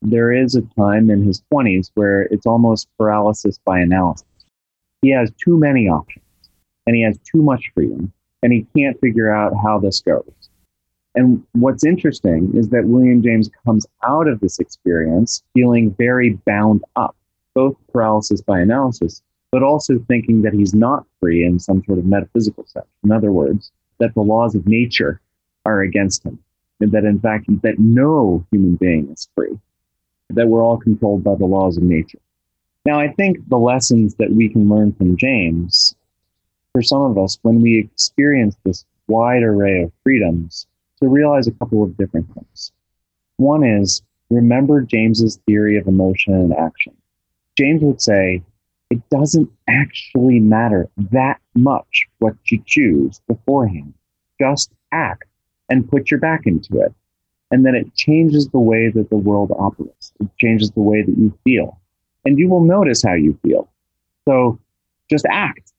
there 0.00 0.32
is 0.32 0.54
a 0.54 0.62
time 0.76 1.10
in 1.10 1.22
his 1.22 1.42
20s 1.52 1.90
where 1.94 2.22
it's 2.22 2.46
almost 2.46 2.88
paralysis 2.98 3.58
by 3.64 3.80
analysis. 3.80 4.26
He 5.00 5.10
has 5.10 5.32
too 5.32 5.58
many 5.58 5.88
options 5.88 6.24
and 6.86 6.96
he 6.96 7.02
has 7.02 7.18
too 7.18 7.42
much 7.42 7.70
freedom 7.74 8.12
and 8.42 8.52
he 8.52 8.66
can't 8.76 9.00
figure 9.00 9.32
out 9.32 9.52
how 9.62 9.78
this 9.78 10.00
goes. 10.00 10.32
And 11.14 11.44
what's 11.52 11.84
interesting 11.84 12.52
is 12.54 12.70
that 12.70 12.86
William 12.86 13.22
James 13.22 13.50
comes 13.64 13.86
out 14.06 14.28
of 14.28 14.40
this 14.40 14.58
experience 14.58 15.42
feeling 15.54 15.94
very 15.98 16.30
bound 16.46 16.82
up, 16.96 17.14
both 17.54 17.76
paralysis 17.92 18.40
by 18.40 18.60
analysis, 18.60 19.22
but 19.50 19.62
also 19.62 19.98
thinking 20.08 20.42
that 20.42 20.54
he's 20.54 20.74
not 20.74 21.06
free 21.20 21.44
in 21.44 21.58
some 21.58 21.84
sort 21.84 21.98
of 21.98 22.06
metaphysical 22.06 22.64
sense. 22.66 22.86
In 23.04 23.12
other 23.12 23.30
words, 23.30 23.70
that 23.98 24.14
the 24.14 24.22
laws 24.22 24.54
of 24.54 24.66
nature 24.66 25.20
are 25.66 25.82
against 25.82 26.24
him, 26.24 26.38
and 26.80 26.90
that 26.92 27.04
in 27.04 27.20
fact, 27.20 27.46
that 27.62 27.78
no 27.78 28.44
human 28.50 28.76
being 28.76 29.10
is 29.10 29.28
free, 29.34 29.58
that 30.30 30.48
we're 30.48 30.64
all 30.64 30.78
controlled 30.78 31.22
by 31.22 31.34
the 31.34 31.44
laws 31.44 31.76
of 31.76 31.82
nature. 31.82 32.18
Now, 32.86 32.98
I 32.98 33.12
think 33.12 33.48
the 33.48 33.58
lessons 33.58 34.14
that 34.16 34.32
we 34.32 34.48
can 34.48 34.68
learn 34.68 34.92
from 34.94 35.16
James, 35.16 35.91
for 36.72 36.82
some 36.82 37.02
of 37.02 37.18
us, 37.18 37.38
when 37.42 37.60
we 37.60 37.78
experience 37.78 38.56
this 38.64 38.84
wide 39.06 39.42
array 39.42 39.82
of 39.82 39.92
freedoms, 40.02 40.66
to 41.00 41.08
realize 41.08 41.46
a 41.46 41.52
couple 41.52 41.82
of 41.82 41.96
different 41.96 42.32
things. 42.34 42.72
One 43.36 43.64
is 43.64 44.02
remember 44.30 44.80
James's 44.80 45.38
theory 45.46 45.76
of 45.76 45.86
emotion 45.86 46.32
and 46.32 46.54
action. 46.54 46.94
James 47.58 47.82
would 47.82 48.00
say, 48.00 48.42
it 48.90 49.08
doesn't 49.10 49.50
actually 49.68 50.38
matter 50.38 50.88
that 51.10 51.40
much 51.54 52.06
what 52.18 52.36
you 52.46 52.62
choose 52.66 53.20
beforehand. 53.26 53.92
Just 54.40 54.70
act 54.92 55.24
and 55.68 55.88
put 55.88 56.10
your 56.10 56.20
back 56.20 56.42
into 56.46 56.80
it. 56.80 56.94
And 57.50 57.66
then 57.66 57.74
it 57.74 57.94
changes 57.94 58.48
the 58.48 58.58
way 58.58 58.90
that 58.90 59.10
the 59.10 59.16
world 59.16 59.52
operates. 59.58 60.12
It 60.20 60.28
changes 60.38 60.70
the 60.70 60.80
way 60.80 61.02
that 61.02 61.18
you 61.18 61.36
feel. 61.44 61.78
And 62.24 62.38
you 62.38 62.48
will 62.48 62.64
notice 62.64 63.02
how 63.02 63.14
you 63.14 63.38
feel. 63.42 63.68
So 64.26 64.58
just 65.10 65.26
act 65.30 65.72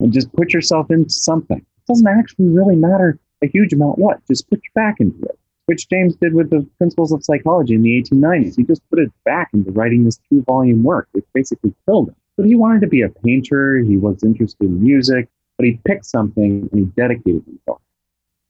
and 0.00 0.12
just 0.12 0.32
put 0.32 0.52
yourself 0.52 0.90
into 0.90 1.10
something. 1.10 1.58
It 1.58 1.86
doesn't 1.86 2.06
actually 2.06 2.48
really 2.48 2.76
matter 2.76 3.18
a 3.42 3.48
huge 3.48 3.72
amount 3.72 3.98
what. 3.98 4.24
Just 4.26 4.48
put 4.50 4.60
your 4.62 4.72
back 4.74 4.96
into 5.00 5.22
it, 5.24 5.38
which 5.66 5.88
James 5.88 6.16
did 6.16 6.34
with 6.34 6.50
the 6.50 6.66
Principles 6.78 7.12
of 7.12 7.24
Psychology 7.24 7.74
in 7.74 7.82
the 7.82 8.02
1890s. 8.02 8.56
He 8.56 8.64
just 8.64 8.82
put 8.90 8.98
it 8.98 9.10
back 9.24 9.50
into 9.52 9.70
writing 9.70 10.04
this 10.04 10.18
two 10.28 10.42
volume 10.42 10.82
work, 10.82 11.08
which 11.12 11.24
basically 11.34 11.74
killed 11.86 12.08
him. 12.08 12.16
But 12.36 12.46
he 12.46 12.54
wanted 12.54 12.80
to 12.82 12.86
be 12.86 13.02
a 13.02 13.08
painter, 13.08 13.78
he 13.78 13.96
was 13.96 14.22
interested 14.22 14.64
in 14.64 14.82
music, 14.82 15.28
but 15.56 15.66
he 15.66 15.80
picked 15.84 16.06
something 16.06 16.68
and 16.70 16.80
he 16.80 16.84
dedicated 16.96 17.44
himself. 17.44 17.80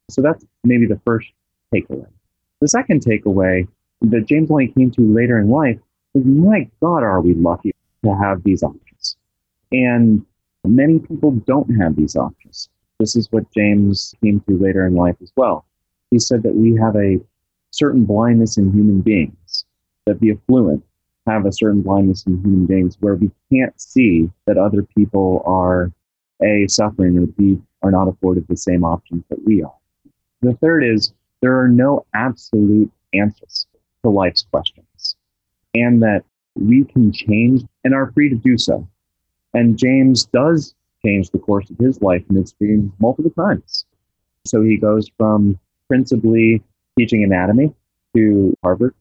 So 0.09 0.21
that's 0.21 0.45
maybe 0.63 0.85
the 0.85 0.99
first 1.05 1.27
takeaway. 1.73 2.07
The 2.61 2.67
second 2.67 3.03
takeaway 3.03 3.67
that 4.01 4.27
James 4.27 4.51
only 4.51 4.67
came 4.67 4.91
to 4.91 5.01
later 5.01 5.39
in 5.39 5.49
life 5.49 5.79
is 6.13 6.25
my 6.25 6.69
God, 6.81 7.03
are 7.03 7.21
we 7.21 7.33
lucky 7.33 7.73
to 8.03 8.15
have 8.15 8.43
these 8.43 8.63
options? 8.63 9.17
And 9.71 10.25
many 10.69 10.99
people 10.99 11.31
don't 11.31 11.69
have 11.75 11.95
these 11.95 12.15
options. 12.15 12.69
This 12.99 13.15
is 13.15 13.31
what 13.31 13.51
James 13.51 14.13
came 14.21 14.41
to 14.41 14.57
later 14.57 14.85
in 14.85 14.95
life 14.95 15.15
as 15.21 15.31
well. 15.35 15.65
He 16.11 16.19
said 16.19 16.43
that 16.43 16.55
we 16.55 16.75
have 16.75 16.95
a 16.95 17.19
certain 17.71 18.05
blindness 18.05 18.57
in 18.57 18.73
human 18.73 19.01
beings, 19.01 19.65
that 20.05 20.19
the 20.19 20.31
affluent 20.31 20.83
have 21.27 21.45
a 21.45 21.51
certain 21.51 21.81
blindness 21.81 22.25
in 22.25 22.41
human 22.41 22.65
beings 22.65 22.97
where 22.99 23.15
we 23.15 23.31
can't 23.51 23.79
see 23.79 24.29
that 24.47 24.57
other 24.57 24.83
people 24.97 25.43
are 25.45 25.91
A, 26.43 26.67
suffering 26.67 27.17
or 27.17 27.27
B, 27.27 27.61
are 27.83 27.91
not 27.91 28.07
afforded 28.07 28.47
the 28.47 28.57
same 28.57 28.83
options 28.83 29.23
that 29.29 29.45
we 29.45 29.63
are. 29.63 29.75
The 30.41 30.55
third 30.55 30.83
is 30.83 31.13
there 31.41 31.59
are 31.59 31.67
no 31.67 32.05
absolute 32.13 32.91
answers 33.13 33.67
to 34.03 34.09
life's 34.09 34.45
questions, 34.51 35.15
and 35.73 36.01
that 36.01 36.23
we 36.55 36.83
can 36.83 37.11
change 37.11 37.63
and 37.83 37.93
are 37.93 38.11
free 38.11 38.29
to 38.29 38.35
do 38.35 38.57
so. 38.57 38.87
And 39.53 39.77
James 39.77 40.25
does 40.25 40.75
change 41.03 41.29
the 41.29 41.39
course 41.39 41.69
of 41.69 41.77
his 41.77 42.01
life 42.01 42.23
and 42.29 42.37
experience 42.37 42.91
multiple 42.99 43.31
times. 43.31 43.85
So 44.45 44.61
he 44.61 44.77
goes 44.77 45.09
from 45.17 45.59
principally 45.87 46.61
teaching 46.97 47.23
anatomy 47.23 47.73
to 48.15 48.55
Harvard 48.63 48.93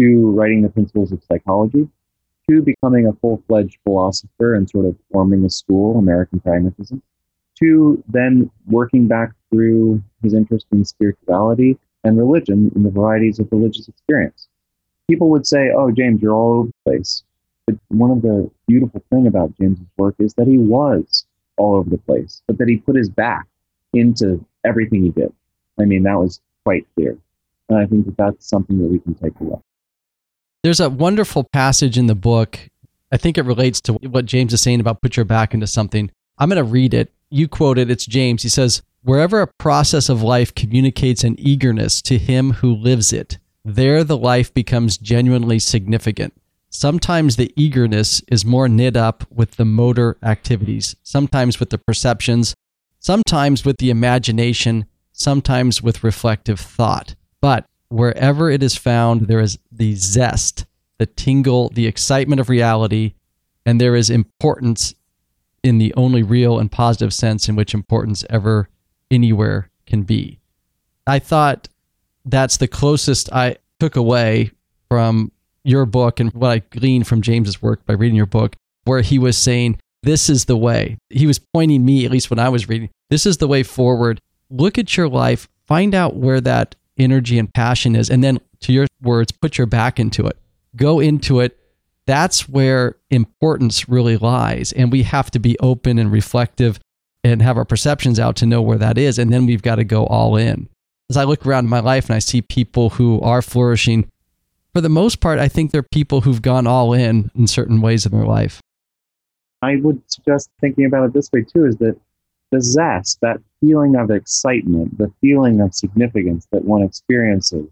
to 0.00 0.30
writing 0.30 0.62
the 0.62 0.68
principles 0.68 1.12
of 1.12 1.22
psychology 1.24 1.88
to 2.48 2.62
becoming 2.62 3.06
a 3.06 3.12
full 3.14 3.42
fledged 3.46 3.78
philosopher 3.84 4.54
and 4.54 4.68
sort 4.68 4.86
of 4.86 4.96
forming 5.12 5.44
a 5.44 5.50
school, 5.50 5.98
American 5.98 6.40
pragmatism, 6.40 7.02
to 7.58 8.02
then 8.08 8.50
working 8.66 9.06
back 9.06 9.32
through 9.50 10.02
his 10.22 10.34
interest 10.34 10.66
in 10.72 10.84
spirituality 10.84 11.78
and 12.02 12.16
religion 12.18 12.72
and 12.74 12.84
the 12.84 12.90
varieties 12.90 13.38
of 13.38 13.50
religious 13.52 13.88
experience. 13.88 14.48
People 15.08 15.28
would 15.30 15.46
say, 15.46 15.70
Oh, 15.76 15.90
James, 15.90 16.22
you're 16.22 16.34
all 16.34 16.60
over 16.60 16.68
the 16.68 16.90
place. 16.90 17.22
But 17.70 17.96
one 17.96 18.10
of 18.10 18.22
the 18.22 18.50
beautiful 18.66 19.02
thing 19.10 19.26
about 19.26 19.56
James's 19.58 19.86
work 19.96 20.14
is 20.18 20.34
that 20.34 20.46
he 20.46 20.58
was 20.58 21.26
all 21.56 21.76
over 21.76 21.90
the 21.90 21.98
place, 21.98 22.42
but 22.46 22.58
that 22.58 22.68
he 22.68 22.76
put 22.76 22.96
his 22.96 23.08
back 23.08 23.46
into 23.92 24.44
everything 24.64 25.02
he 25.02 25.10
did. 25.10 25.32
I 25.78 25.84
mean, 25.84 26.02
that 26.04 26.18
was 26.18 26.40
quite 26.64 26.86
clear. 26.94 27.16
And 27.68 27.78
I 27.78 27.86
think 27.86 28.06
that 28.06 28.16
that's 28.16 28.48
something 28.48 28.78
that 28.78 28.88
we 28.88 28.98
can 28.98 29.14
take 29.14 29.38
away. 29.40 29.60
There's 30.62 30.80
a 30.80 30.90
wonderful 30.90 31.44
passage 31.44 31.96
in 31.96 32.06
the 32.06 32.14
book. 32.14 32.58
I 33.12 33.16
think 33.16 33.38
it 33.38 33.44
relates 33.44 33.80
to 33.82 33.94
what 33.94 34.26
James 34.26 34.52
is 34.52 34.60
saying 34.60 34.80
about 34.80 35.02
put 35.02 35.16
your 35.16 35.24
back 35.24 35.54
into 35.54 35.66
something. 35.66 36.10
I'm 36.38 36.48
going 36.48 36.64
to 36.64 36.64
read 36.64 36.94
it. 36.94 37.12
You 37.30 37.48
quote 37.48 37.78
it. 37.78 37.90
It's 37.90 38.06
James. 38.06 38.42
He 38.42 38.48
says, 38.48 38.82
Wherever 39.02 39.40
a 39.40 39.46
process 39.46 40.08
of 40.08 40.22
life 40.22 40.54
communicates 40.54 41.24
an 41.24 41.36
eagerness 41.38 42.02
to 42.02 42.18
him 42.18 42.52
who 42.54 42.74
lives 42.74 43.12
it, 43.12 43.38
there 43.64 44.04
the 44.04 44.16
life 44.16 44.52
becomes 44.52 44.98
genuinely 44.98 45.58
significant. 45.58 46.34
Sometimes 46.70 47.34
the 47.34 47.52
eagerness 47.56 48.22
is 48.28 48.44
more 48.44 48.68
knit 48.68 48.96
up 48.96 49.24
with 49.30 49.56
the 49.56 49.64
motor 49.64 50.16
activities, 50.22 50.94
sometimes 51.02 51.58
with 51.58 51.70
the 51.70 51.78
perceptions, 51.78 52.54
sometimes 53.00 53.64
with 53.64 53.78
the 53.78 53.90
imagination, 53.90 54.86
sometimes 55.12 55.82
with 55.82 56.04
reflective 56.04 56.60
thought. 56.60 57.16
But 57.40 57.66
wherever 57.88 58.50
it 58.50 58.62
is 58.62 58.76
found, 58.76 59.22
there 59.22 59.40
is 59.40 59.58
the 59.72 59.96
zest, 59.96 60.64
the 60.98 61.06
tingle, 61.06 61.70
the 61.70 61.88
excitement 61.88 62.40
of 62.40 62.48
reality, 62.48 63.14
and 63.66 63.80
there 63.80 63.96
is 63.96 64.08
importance 64.08 64.94
in 65.64 65.78
the 65.78 65.92
only 65.94 66.22
real 66.22 66.58
and 66.58 66.70
positive 66.70 67.12
sense 67.12 67.48
in 67.48 67.56
which 67.56 67.74
importance 67.74 68.24
ever 68.30 68.68
anywhere 69.10 69.70
can 69.86 70.02
be. 70.02 70.38
I 71.04 71.18
thought 71.18 71.68
that's 72.24 72.58
the 72.58 72.68
closest 72.68 73.32
I 73.32 73.56
took 73.80 73.96
away 73.96 74.52
from 74.88 75.32
your 75.64 75.86
book 75.86 76.20
and 76.20 76.32
what 76.32 76.50
I 76.50 76.58
gleaned 76.58 77.06
from 77.06 77.22
James's 77.22 77.60
work 77.60 77.84
by 77.86 77.94
reading 77.94 78.16
your 78.16 78.26
book, 78.26 78.56
where 78.84 79.02
he 79.02 79.18
was 79.18 79.36
saying, 79.36 79.78
This 80.02 80.28
is 80.28 80.46
the 80.46 80.56
way. 80.56 80.98
He 81.08 81.26
was 81.26 81.38
pointing 81.38 81.84
me, 81.84 82.04
at 82.04 82.10
least 82.10 82.30
when 82.30 82.38
I 82.38 82.48
was 82.48 82.68
reading, 82.68 82.90
this 83.10 83.26
is 83.26 83.38
the 83.38 83.48
way 83.48 83.62
forward. 83.62 84.20
Look 84.48 84.78
at 84.78 84.96
your 84.96 85.08
life, 85.08 85.48
find 85.66 85.94
out 85.94 86.16
where 86.16 86.40
that 86.40 86.74
energy 86.98 87.38
and 87.38 87.52
passion 87.52 87.96
is, 87.96 88.10
and 88.10 88.22
then, 88.22 88.40
to 88.60 88.72
your 88.72 88.86
words, 89.02 89.32
put 89.32 89.58
your 89.58 89.66
back 89.66 89.98
into 89.98 90.26
it. 90.26 90.36
Go 90.76 91.00
into 91.00 91.40
it. 91.40 91.58
That's 92.06 92.48
where 92.48 92.96
importance 93.10 93.88
really 93.88 94.16
lies. 94.16 94.72
And 94.72 94.90
we 94.90 95.04
have 95.04 95.30
to 95.32 95.38
be 95.38 95.58
open 95.60 95.98
and 95.98 96.10
reflective 96.10 96.78
and 97.22 97.42
have 97.42 97.56
our 97.56 97.64
perceptions 97.64 98.18
out 98.18 98.36
to 98.36 98.46
know 98.46 98.62
where 98.62 98.78
that 98.78 98.98
is. 98.98 99.18
And 99.18 99.32
then 99.32 99.46
we've 99.46 99.62
got 99.62 99.76
to 99.76 99.84
go 99.84 100.06
all 100.06 100.36
in. 100.36 100.68
As 101.08 101.16
I 101.16 101.24
look 101.24 101.44
around 101.44 101.68
my 101.68 101.80
life 101.80 102.06
and 102.06 102.16
I 102.16 102.20
see 102.20 102.42
people 102.42 102.90
who 102.90 103.20
are 103.20 103.42
flourishing 103.42 104.08
for 104.72 104.80
the 104.80 104.88
most 104.88 105.20
part, 105.20 105.38
I 105.38 105.48
think 105.48 105.70
they're 105.70 105.82
people 105.82 106.20
who've 106.20 106.42
gone 106.42 106.66
all 106.66 106.92
in 106.92 107.30
in 107.34 107.46
certain 107.46 107.80
ways 107.80 108.06
in 108.06 108.12
their 108.12 108.26
life. 108.26 108.60
I 109.62 109.76
would 109.76 110.00
suggest 110.10 110.50
thinking 110.60 110.86
about 110.86 111.04
it 111.04 111.12
this 111.12 111.30
way 111.32 111.42
too 111.42 111.66
is 111.66 111.76
that 111.76 111.96
the 112.50 112.60
zest, 112.60 113.20
that 113.20 113.40
feeling 113.60 113.96
of 113.96 114.10
excitement, 114.10 114.98
the 114.98 115.12
feeling 115.20 115.60
of 115.60 115.74
significance 115.74 116.46
that 116.50 116.64
one 116.64 116.82
experiences. 116.82 117.68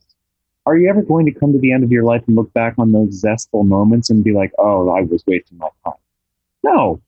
Are 0.67 0.77
you 0.77 0.89
ever 0.91 1.03
going 1.03 1.25
to 1.27 1.33
come 1.33 1.53
to 1.53 1.59
the 1.59 1.73
end 1.73 1.83
of 1.83 1.91
your 1.91 2.05
life 2.05 2.23
and 2.27 2.37
look 2.37 2.53
back 2.53 2.75
on 2.79 2.93
those 2.93 3.15
zestful 3.15 3.65
moments 3.65 4.11
and 4.11 4.23
be 4.23 4.33
like, 4.33 4.53
oh, 4.59 4.91
I 4.91 5.01
was 5.01 5.25
wasting 5.27 5.59
my 5.59 5.69
time? 5.85 5.95
No. 6.63 7.01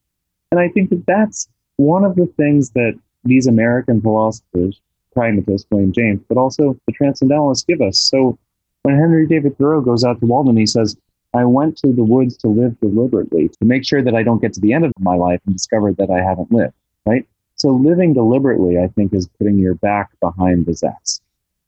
And 0.51 0.59
I 0.59 0.68
think 0.68 0.91
that 0.91 1.05
that's 1.07 1.49
one 1.76 2.05
of 2.05 2.16
the 2.16 2.26
things 2.38 2.70
that 2.70 2.99
these 3.24 3.47
American 3.47 4.01
philosophers, 4.01 4.80
pragmatists, 5.12 5.68
William 5.70 5.93
James, 5.93 6.20
but 6.28 6.38
also 6.38 6.76
the 6.86 6.93
transcendentalists 6.93 7.64
give 7.64 7.82
us. 7.82 7.99
So 7.99 8.38
when 8.83 8.97
Henry 8.97 9.26
David 9.26 9.59
Thoreau 9.59 9.81
goes 9.81 10.05
out 10.05 10.20
to 10.20 10.26
Walden, 10.26 10.57
he 10.57 10.66
says, 10.66 10.97
I 11.35 11.45
went 11.45 11.76
to 11.78 11.93
the 11.93 12.05
woods 12.05 12.37
to 12.39 12.49
live 12.49 12.78
deliberately, 12.81 13.49
to 13.49 13.64
make 13.64 13.85
sure 13.85 14.03
that 14.03 14.14
I 14.14 14.22
don't 14.22 14.43
get 14.43 14.53
to 14.55 14.61
the 14.61 14.72
end 14.72 14.85
of 14.85 14.93
my 14.99 15.14
life 15.14 15.41
and 15.47 15.55
discover 15.55 15.93
that 15.93 16.11
I 16.11 16.22
haven't 16.22 16.51
lived, 16.51 16.74
right? 17.07 17.24
So 17.57 17.68
living 17.68 18.14
deliberately, 18.14 18.78
I 18.78 18.89
think, 18.89 19.12
is 19.12 19.28
putting 19.39 19.59
your 19.59 19.74
back 19.74 20.11
behind 20.20 20.66
the 20.66 20.74
zest. 20.74 21.22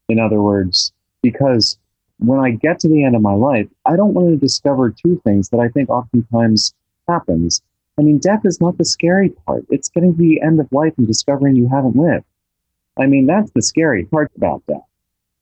In 0.08 0.18
other 0.18 0.40
words, 0.40 0.92
because 1.22 1.78
when 2.18 2.40
I 2.40 2.52
get 2.52 2.80
to 2.80 2.88
the 2.88 3.04
end 3.04 3.14
of 3.14 3.22
my 3.22 3.34
life, 3.34 3.68
I 3.86 3.96
don't 3.96 4.14
want 4.14 4.30
to 4.30 4.36
discover 4.36 4.90
two 4.90 5.20
things 5.22 5.50
that 5.50 5.60
I 5.60 5.68
think 5.68 5.90
oftentimes 5.90 6.74
happens. 7.08 7.62
I 7.98 8.02
mean, 8.02 8.18
death 8.18 8.40
is 8.44 8.60
not 8.60 8.78
the 8.78 8.84
scary 8.84 9.30
part. 9.46 9.64
It's 9.70 9.90
getting 9.90 10.12
to 10.12 10.18
the 10.18 10.40
end 10.40 10.58
of 10.60 10.72
life 10.72 10.94
and 10.96 11.06
discovering 11.06 11.56
you 11.56 11.68
haven't 11.68 11.96
lived. 11.96 12.24
I 12.98 13.06
mean, 13.06 13.26
that's 13.26 13.50
the 13.52 13.62
scary 13.62 14.06
part 14.06 14.30
about 14.36 14.62
death. 14.66 14.86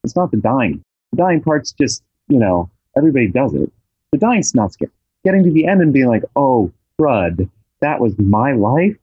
It's 0.04 0.16
not 0.16 0.30
the 0.30 0.36
dying. 0.36 0.84
The 1.12 1.18
dying 1.18 1.42
part's 1.42 1.72
just, 1.72 2.02
you 2.28 2.38
know, 2.38 2.70
everybody 2.96 3.28
does 3.28 3.54
it. 3.54 3.70
The 4.12 4.18
dying's 4.18 4.54
not 4.54 4.72
scary. 4.72 4.92
Getting 5.24 5.44
to 5.44 5.50
the 5.50 5.66
end 5.66 5.82
and 5.82 5.92
being 5.92 6.08
like, 6.08 6.24
oh, 6.36 6.72
crud, 7.00 7.48
that 7.80 8.00
was 8.00 8.18
my 8.18 8.52
life. 8.52 8.96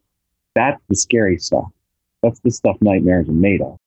That's 0.55 0.82
the 0.89 0.95
scary 0.95 1.38
stuff. 1.38 1.70
That's 2.24 2.39
the 2.39 2.51
stuff 2.51 2.78
nightmares 2.82 3.30
are 3.30 3.34
made 3.34 3.62
of. 3.62 3.78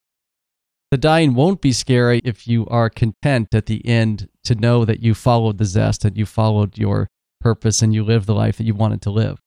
The 0.90 0.98
dying 0.98 1.34
won't 1.34 1.60
be 1.60 1.72
scary 1.72 2.20
if 2.24 2.48
you 2.48 2.66
are 2.66 2.90
content 2.90 3.54
at 3.54 3.66
the 3.66 3.84
end 3.86 4.28
to 4.44 4.54
know 4.54 4.84
that 4.84 5.00
you 5.00 5.14
followed 5.14 5.58
the 5.58 5.64
zest 5.64 6.04
and 6.04 6.16
you 6.16 6.26
followed 6.26 6.78
your 6.78 7.08
purpose 7.40 7.80
and 7.80 7.94
you 7.94 8.02
lived 8.02 8.26
the 8.26 8.34
life 8.34 8.56
that 8.58 8.64
you 8.64 8.74
wanted 8.74 9.00
to 9.02 9.10
live. 9.10 9.40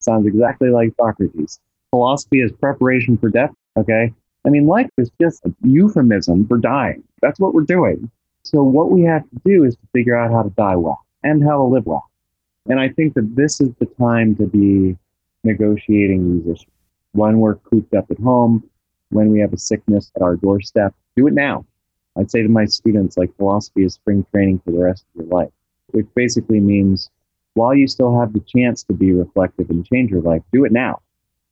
Sounds 0.00 0.26
exactly 0.26 0.70
like 0.70 0.94
Socrates. 0.96 1.60
Philosophy 1.90 2.40
is 2.40 2.52
preparation 2.52 3.18
for 3.18 3.28
death. 3.28 3.50
Okay. 3.76 4.12
I 4.46 4.50
mean, 4.50 4.66
life 4.66 4.90
is 4.96 5.10
just 5.20 5.44
a 5.44 5.54
euphemism 5.62 6.46
for 6.46 6.58
dying. 6.58 7.02
That's 7.20 7.40
what 7.40 7.54
we're 7.54 7.62
doing. 7.62 8.10
So, 8.44 8.62
what 8.62 8.90
we 8.90 9.02
have 9.02 9.28
to 9.28 9.40
do 9.44 9.64
is 9.64 9.74
to 9.76 9.86
figure 9.92 10.16
out 10.16 10.32
how 10.32 10.42
to 10.42 10.50
die 10.50 10.76
well 10.76 11.04
and 11.22 11.42
how 11.42 11.58
to 11.58 11.64
live 11.64 11.86
well. 11.86 12.08
And 12.66 12.80
I 12.80 12.88
think 12.88 13.14
that 13.14 13.34
this 13.34 13.60
is 13.60 13.70
the 13.78 13.86
time 13.86 14.36
to 14.36 14.46
be 14.46 14.96
negotiating 15.44 16.38
these 16.38 16.54
issues. 16.54 16.66
When 17.12 17.40
we're 17.40 17.56
cooped 17.56 17.94
up 17.94 18.10
at 18.10 18.18
home, 18.18 18.68
when 19.10 19.30
we 19.30 19.40
have 19.40 19.52
a 19.52 19.58
sickness 19.58 20.12
at 20.16 20.22
our 20.22 20.36
doorstep, 20.36 20.94
do 21.16 21.26
it 21.26 21.34
now. 21.34 21.64
I'd 22.16 22.30
say 22.30 22.42
to 22.42 22.48
my 22.48 22.66
students, 22.66 23.16
like 23.16 23.36
philosophy 23.36 23.84
is 23.84 23.94
spring 23.94 24.26
training 24.32 24.60
for 24.64 24.72
the 24.72 24.78
rest 24.78 25.04
of 25.14 25.22
your 25.22 25.32
life, 25.32 25.52
which 25.88 26.06
basically 26.14 26.60
means 26.60 27.10
while 27.54 27.74
you 27.74 27.88
still 27.88 28.18
have 28.18 28.32
the 28.32 28.40
chance 28.40 28.82
to 28.84 28.92
be 28.92 29.12
reflective 29.12 29.70
and 29.70 29.86
change 29.86 30.10
your 30.10 30.22
life, 30.22 30.42
do 30.52 30.64
it 30.64 30.72
now. 30.72 31.00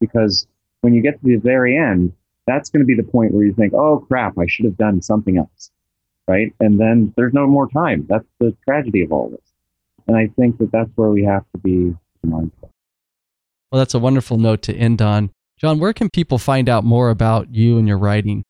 Because 0.01 0.47
when 0.83 0.93
you 0.93 1.03
get 1.03 1.21
to 1.21 1.27
the 1.27 1.37
very 1.37 1.77
end, 1.77 2.13
that's 2.47 2.71
going 2.71 2.81
to 2.81 2.87
be 2.87 2.95
the 2.95 3.09
point 3.09 3.33
where 3.33 3.45
you 3.45 3.53
think, 3.53 3.75
oh 3.75 4.05
crap, 4.09 4.39
I 4.39 4.47
should 4.49 4.65
have 4.65 4.77
done 4.77 5.03
something 5.03 5.37
else. 5.39 5.71
Right. 6.29 6.53
And 6.59 6.81
then 6.81 7.15
there's 7.17 7.33
no 7.33 7.47
more 7.47 7.69
time. 7.69 8.07
That's 8.09 8.27
the 8.41 8.57
tragedy 8.65 9.03
of 9.03 9.13
all 9.13 9.31
this. 9.31 9.53
And 10.09 10.17
I 10.17 10.29
think 10.37 10.59
that 10.59 10.73
that's 10.73 10.91
where 10.97 11.11
we 11.11 11.25
have 11.25 11.45
to 11.53 11.59
be 11.59 11.95
mindful. 12.25 12.71
Well, 13.71 13.79
that's 13.79 13.95
a 13.95 13.99
wonderful 13.99 14.39
note 14.39 14.63
to 14.63 14.75
end 14.75 15.03
on. 15.03 15.31
John, 15.59 15.79
where 15.79 15.93
can 15.93 16.11
people 16.11 16.39
find 16.39 16.69
out 16.69 16.85
more 16.85 17.11
about 17.11 17.55
you 17.55 17.79
and 17.79 17.89
your 17.89 17.99
writing? 17.99 18.45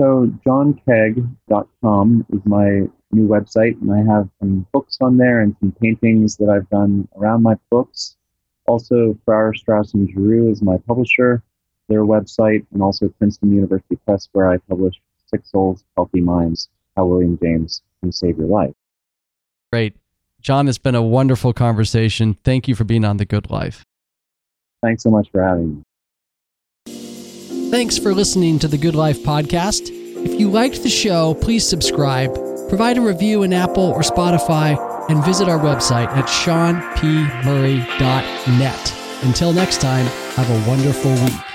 So, 0.00 0.30
johnkaag.com 0.46 2.26
is 2.32 2.40
my 2.44 2.88
new 3.12 3.28
website, 3.28 3.80
and 3.80 3.92
I 3.92 3.98
have 4.12 4.28
some 4.40 4.66
books 4.72 4.98
on 5.00 5.16
there 5.16 5.40
and 5.40 5.56
some 5.60 5.72
paintings 5.80 6.36
that 6.36 6.48
I've 6.48 6.68
done 6.70 7.08
around 7.16 7.42
my 7.42 7.56
books. 7.70 8.16
Also, 8.66 9.16
Farrar, 9.26 9.54
Straus, 9.54 9.94
and 9.94 10.10
Giroux 10.10 10.50
is 10.50 10.62
my 10.62 10.78
publisher, 10.86 11.42
their 11.88 12.04
website, 12.04 12.64
and 12.72 12.82
also 12.82 13.08
Princeton 13.08 13.52
University 13.52 13.96
Press, 14.06 14.28
where 14.32 14.50
I 14.50 14.58
publish 14.58 14.94
Sick 15.26 15.42
Souls, 15.44 15.84
Healthy 15.96 16.20
Minds, 16.20 16.68
How 16.96 17.06
William 17.06 17.38
James 17.42 17.82
Can 18.00 18.12
Save 18.12 18.38
Your 18.38 18.46
Life. 18.46 18.74
Great. 19.72 19.96
John, 20.40 20.68
it's 20.68 20.78
been 20.78 20.94
a 20.94 21.02
wonderful 21.02 21.52
conversation. 21.52 22.36
Thank 22.44 22.68
you 22.68 22.74
for 22.74 22.84
being 22.84 23.04
on 23.04 23.16
The 23.16 23.24
Good 23.24 23.50
Life. 23.50 23.84
Thanks 24.82 25.02
so 25.02 25.10
much 25.10 25.30
for 25.30 25.42
having 25.42 25.76
me. 25.76 25.82
Thanks 27.70 27.98
for 27.98 28.14
listening 28.14 28.58
to 28.60 28.68
the 28.68 28.78
Good 28.78 28.94
Life 28.94 29.20
podcast. 29.20 29.90
If 29.90 30.38
you 30.38 30.50
liked 30.50 30.82
the 30.82 30.90
show, 30.90 31.34
please 31.34 31.66
subscribe, 31.66 32.34
provide 32.68 32.98
a 32.98 33.00
review 33.00 33.42
in 33.42 33.52
Apple 33.52 33.90
or 33.90 34.00
Spotify, 34.00 34.78
and 35.10 35.24
visit 35.24 35.48
our 35.48 35.58
website 35.58 36.08
at 36.08 36.26
seanpmurray.net. 36.26 38.94
Until 39.22 39.52
next 39.52 39.80
time, 39.80 40.06
have 40.36 40.50
a 40.50 40.68
wonderful 40.68 41.12
week. 41.12 41.53